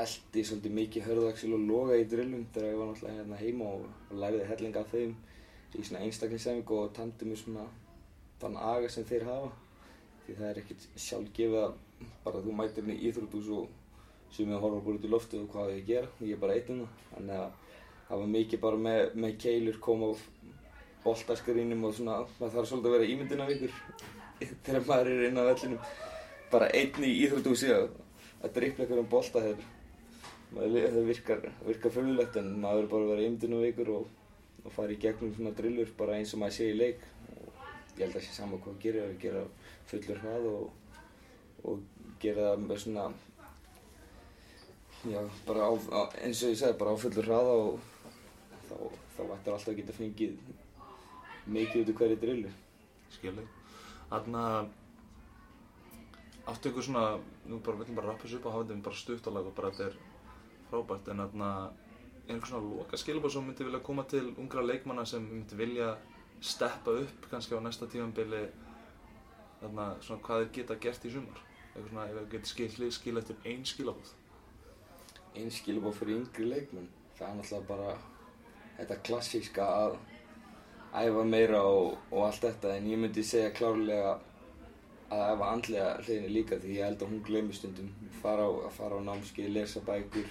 eldi 0.00 0.42
svolítið 0.48 0.74
mikið 0.78 1.06
hörðaxil 1.06 1.52
og 1.54 1.62
loga 1.68 1.98
í 2.00 2.06
drillum 2.08 2.46
þegar 2.54 2.70
ég 2.72 2.78
var 2.80 2.88
náttúrulega 2.90 3.18
hérna 3.20 3.38
heima 3.40 3.68
og, 3.76 3.84
og 4.10 4.18
læriði 4.24 4.48
hellinga 4.50 4.80
af 4.82 4.90
þeim 4.94 5.14
í 5.78 5.84
svona 5.86 6.02
einstaklingsefing 6.06 6.72
og 6.76 6.92
tandi 6.96 7.28
mér 7.28 7.40
svona 7.40 7.66
þann 8.40 8.58
aga 8.70 8.90
sem 8.90 9.06
þeir 9.08 9.26
hafa. 9.28 9.50
Því 10.24 10.36
það 10.38 10.48
er 10.48 10.60
ekkert 10.62 10.86
sjálfgefið 11.06 11.58
að 11.60 11.78
bara 12.24 12.42
þú 12.44 12.56
mætir 12.56 12.84
inn 12.86 12.94
í 12.96 13.00
íþrótús 13.08 13.48
og 13.56 13.68
sem 14.34 14.50
ég 14.50 14.62
horfa 14.62 14.82
bara 14.84 14.98
út 14.98 15.06
í 15.06 15.10
loftu 15.10 15.40
og 15.42 15.50
hvað 15.54 15.74
ég 15.76 15.88
gera? 15.88 16.12
Og 16.18 16.26
ég 16.26 16.36
er 16.36 16.42
bara 16.44 16.58
einn 16.58 16.76
um 16.76 16.84
það 16.84 17.08
þannig 17.14 17.40
að 17.40 17.50
það 18.10 18.22
var 18.22 18.30
mikið 18.34 18.62
bara 18.66 18.84
með, 18.86 19.00
með 19.24 19.34
keilur 19.44 19.80
koma 19.86 20.10
á 20.10 20.14
boltaskarinnum 21.00 21.84
og 21.88 21.96
svona 21.96 22.20
maður 22.38 22.54
þarf 22.56 22.70
svolítið 22.70 22.90
að 22.90 22.96
vera 22.96 23.10
ímyndin 23.14 23.42
af 23.44 23.52
ykkur. 23.54 23.74
Þegar 24.66 24.86
maður 24.88 25.12
er 25.14 25.26
inn 25.28 25.40
á 25.40 25.44
vellinum. 25.50 25.90
Bara 26.50 26.70
einn 26.76 27.06
í 27.06 27.12
íþrótúsi 27.24 27.74
og 27.76 28.00
að 28.40 28.56
drippla 28.56 28.86
ykkur 28.86 29.02
um 29.02 29.10
bolta 29.10 29.42
þegar 29.44 29.68
það 30.50 31.04
virkar, 31.06 31.44
virkar 31.66 31.94
fyrirlegt 31.94 32.38
en 32.40 32.54
maður 32.62 32.86
er 32.86 32.90
bara 32.90 33.06
að 33.06 33.12
vera 33.12 33.26
eimdunum 33.28 33.64
vikur 33.66 33.92
og, 33.98 34.08
og 34.64 34.74
fara 34.74 34.94
í 34.94 35.00
gegnum 35.00 35.32
svona 35.36 35.54
drillur 35.56 35.90
bara 35.98 36.18
eins 36.18 36.34
og 36.34 36.42
maður 36.42 36.56
sé 36.58 36.68
í 36.70 36.76
leik 36.76 37.02
og 37.36 37.64
ég 37.96 38.04
held 38.04 38.16
að 38.16 38.26
sé 38.26 38.36
sama 38.36 38.60
hvað 38.60 39.00
að 39.04 39.16
gera 39.22 39.44
fullur 39.90 40.22
hrað 40.22 40.48
og, 40.50 40.70
og 41.64 41.82
gera 42.22 42.52
það 42.52 42.64
með 42.66 42.82
svona 42.84 43.06
já, 45.08 45.20
bara 45.46 45.68
á, 45.68 45.72
á, 45.72 46.00
eins 46.24 46.42
og 46.44 46.52
ég 46.52 46.58
segi, 46.60 46.78
bara 46.80 46.92
á 46.92 47.02
fullur 47.02 47.28
hraða 47.28 47.54
og 47.64 47.78
þá, 48.68 48.76
þá 49.16 49.22
vættir 49.30 49.54
alltaf 49.54 49.72
að 49.72 49.80
geta 49.80 49.96
fengið 49.96 50.34
mikið 51.50 51.82
út 51.82 51.90
úr 51.90 51.98
hverju 52.00 52.20
drillu. 52.20 52.52
skilji 53.10 53.46
Þannig 54.10 54.40
að 54.40 54.68
áttu 56.50 56.70
ykkur 56.70 56.84
svona, 56.84 57.04
nú 57.46 57.60
bara 57.64 57.78
viljum 57.80 57.98
bara 57.98 58.10
rappa 58.10 58.26
þessu 58.26 58.40
upp 58.40 58.48
og 58.48 58.56
hafa 58.56 58.66
þetta 58.68 58.86
bara 58.88 59.00
stuttalag 59.00 59.48
og 59.50 59.54
bara 59.56 59.70
þetta 59.70 59.86
er 59.86 59.96
frábært 60.70 61.10
en 61.12 61.22
þannig 61.24 61.46
að 61.46 61.89
er 62.30 62.36
einhver 62.36 62.52
svona 62.52 62.70
loka 62.70 62.98
skilabóð 63.00 63.34
sem 63.34 63.46
myndi 63.46 63.66
vilja 63.66 63.82
koma 63.84 64.06
til 64.10 64.32
ungra 64.38 64.62
leikmanna 64.64 65.04
sem 65.06 65.26
myndi 65.26 65.58
vilja 65.58 65.90
steppa 66.40 66.94
upp 67.02 67.28
kannski 67.30 67.58
á 67.58 67.60
næsta 67.60 67.88
tímanbili 67.90 68.44
þannig 69.60 69.82
að 69.84 70.06
svona 70.06 70.24
hvað 70.26 70.44
þeir 70.44 70.52
geta 70.58 70.78
gert 70.86 71.04
í 71.04 71.12
sumar? 71.14 71.42
Eitthvað 71.74 71.90
svona 71.90 72.06
ef 72.06 72.16
þeir 72.18 72.30
geta 72.34 72.52
skil, 72.52 72.90
skil 72.96 73.20
eftir 73.20 73.44
ein 73.44 73.66
skilabóð 73.68 74.14
Einn 75.36 75.52
skilabóð 75.54 76.00
fyrir 76.00 76.16
yngri 76.18 76.48
leikmenn, 76.48 76.88
það 77.18 77.28
er 77.28 77.36
náttúrulega 77.38 77.68
bara 77.68 77.92
þetta 78.78 78.96
klassíska 79.06 79.66
að 79.84 79.98
æfa 81.04 81.24
meira 81.24 81.60
og, 81.62 81.98
og 82.10 82.26
allt 82.26 82.48
þetta 82.48 82.74
en 82.74 82.88
ég 82.90 82.98
myndi 82.98 83.22
segja 83.26 83.52
klárlega 83.54 84.16
að 85.10 85.24
æfa 85.34 85.50
andlega 85.52 85.92
hliðinni 86.00 86.32
líka 86.34 86.58
því 86.58 86.76
ég 86.78 86.86
held 86.86 87.02
að 87.02 87.12
hún 87.12 87.22
gleymir 87.26 87.58
stundum. 87.58 87.90
Fara 88.22 88.46
á, 88.46 88.50
á 88.66 88.98
námskeið, 89.06 89.52
lesa 89.54 89.82
bækur 89.86 90.28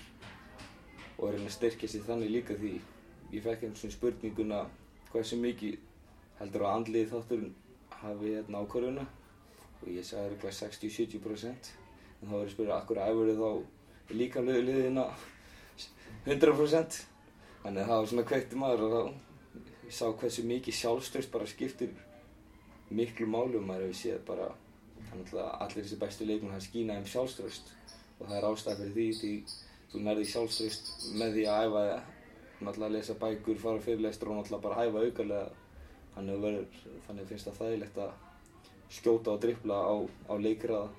og 1.19 1.34
reyna 1.34 1.49
að 1.49 1.55
styrkja 1.58 1.91
sér 1.91 2.05
þannig 2.08 2.34
líka 2.34 2.55
því 2.60 2.73
ég 3.34 3.43
fekk 3.43 3.63
einhvern 3.63 3.79
svona 3.82 3.95
spurninguna 3.95 4.60
hversu 5.12 5.39
mikið 5.39 5.77
heldur 6.39 6.65
að 6.65 6.75
andlið 6.77 7.12
þátturinn 7.13 7.55
hafi 7.99 8.34
hérna 8.38 8.63
ákvörðuna 8.63 9.05
og 9.79 9.88
ég 9.91 10.08
sagði 10.08 10.36
eitthvað 10.36 10.58
60-70% 10.60 11.71
en 12.19 12.27
þá 12.27 12.34
verður 12.34 12.43
ég 12.43 12.49
að 12.49 12.53
spyrja 12.55 12.77
akkur 12.79 13.01
æfur 13.03 13.32
þið 13.32 13.41
þá 13.43 14.15
líka 14.19 14.43
liðina? 14.43 15.05
100% 16.25 17.01
þannig 17.63 17.82
að 17.84 17.89
það 17.89 17.97
var 17.99 18.10
svona 18.12 18.27
kveikti 18.32 18.60
maður 18.60 18.86
og 18.86 18.93
þá 18.93 19.29
ég 19.89 19.95
sá 19.97 20.05
hversu 20.21 20.45
mikið 20.45 20.79
sjálfstöðst 20.79 21.32
bara 21.34 21.49
skiptir 21.49 21.93
miklu 22.89 23.27
málu 23.29 23.60
og 23.60 23.65
maður 23.67 23.89
hefur 23.89 23.99
séð 23.99 24.21
bara 24.27 24.51
að 25.10 25.39
allir 25.65 25.84
þessi 25.84 25.99
bestu 26.01 26.27
leikmenn 26.27 26.53
hann 26.53 26.63
skýna 26.63 26.97
um 26.99 27.08
sjálfstöðst 27.10 27.73
og 28.19 28.27
það 28.27 28.38
er 28.38 28.47
ástæð 28.49 28.82
fyrir 28.84 28.95
því 28.95 29.08
því 29.19 29.34
þú 29.91 30.04
nærði 30.06 30.25
sjálfstöðst 30.30 30.89
með 31.19 31.38
því 31.38 31.45
að 31.49 31.67
æfa 31.67 31.84
náttúrulega 32.60 32.89
að 32.89 32.95
lesa 32.97 33.15
bækur, 33.19 33.60
fara 33.62 33.84
fyrirlestur 33.84 34.32
og 34.32 34.39
náttúrulega 34.39 34.65
bara 34.65 34.88
æfa 34.88 35.04
aukarlega 35.06 35.45
þannig 36.15 36.36
að 36.36 36.43
verður, 36.45 36.82
þannig 37.08 37.30
finnst 37.30 37.49
það 37.49 37.62
þægilegt 37.62 38.02
að 38.04 38.12
skjóta 38.89 39.36
og 39.36 39.41
drippla 39.43 39.78
á, 39.80 39.95
á 40.30 40.34
leikræða. 40.41 40.89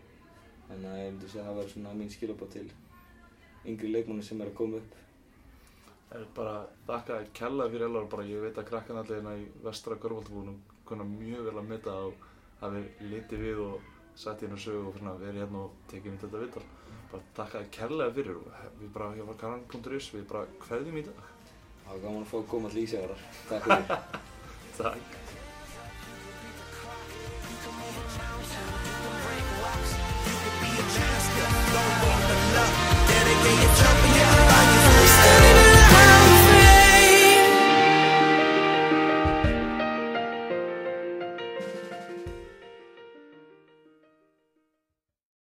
Þannig 0.71 0.91
að 0.91 1.01
ég 1.01 1.13
myndi 1.13 1.31
segja 1.31 1.45
að 1.45 1.49
það 1.51 1.61
verður 1.61 1.73
svona 1.75 1.95
mín 1.99 2.13
skilabóð 2.15 2.53
til 2.55 2.67
yngri 3.71 3.91
leikmennu 3.91 4.25
sem 4.25 4.41
er 4.41 4.51
að 4.51 4.59
koma 4.61 4.81
upp. 4.81 4.99
Það 6.11 6.21
er 6.21 6.29
bara 6.35 6.55
þakka 6.89 7.17
að 7.17 7.31
kella 7.39 7.69
fyrir 7.71 7.87
elvar 7.87 8.11
bara 8.15 8.27
ég 8.27 8.45
veit 8.45 8.59
að 8.59 8.69
krakkan 8.71 9.01
allir 9.01 9.21
hérna 9.21 9.37
í 9.39 9.47
vestra 9.65 9.99
görfaldabúnum 10.01 10.59
kunna 10.89 11.07
mjög 11.07 11.47
vel 11.47 11.59
að 11.61 11.69
metta 11.71 11.97
og 12.09 12.25
hafi 12.63 12.83
litið 13.13 13.45
við 13.45 13.61
og 13.67 13.91
sett 14.21 14.45
hérna 14.45 14.59
sögu 14.61 14.91
og 14.91 14.99
svona 14.99 15.17
verið 15.21 15.45
hérna 15.45 15.65
og 15.65 15.71
tekið 15.91 16.15
mitt 16.15 16.25
þetta 16.27 16.43
vittal 16.45 16.67
bara 17.11 17.23
þakka 17.37 17.61
að 17.61 17.71
kella 17.75 18.09
fyrir 18.15 18.37
og 18.39 18.45
við 18.81 18.91
bara 18.95 19.15
hjá 19.17 19.25
karan.is 19.43 20.11
við 20.15 20.27
bara 20.31 20.45
hverðum 20.67 21.01
í 21.01 21.07
dag. 21.09 21.23
Það 21.85 21.93
var 21.95 22.05
gaman 22.05 22.23
að 22.23 22.31
fá 22.31 22.37
að 22.39 22.51
koma 22.53 22.71
til 22.71 22.85
Ísæðarar 22.85 23.25
Takk 23.49 23.63
fyrir. 23.67 23.87
Takk. 24.81 25.17
Dedicate 33.11 33.63
yourself, 33.63 33.95
yeah. 33.95 34.00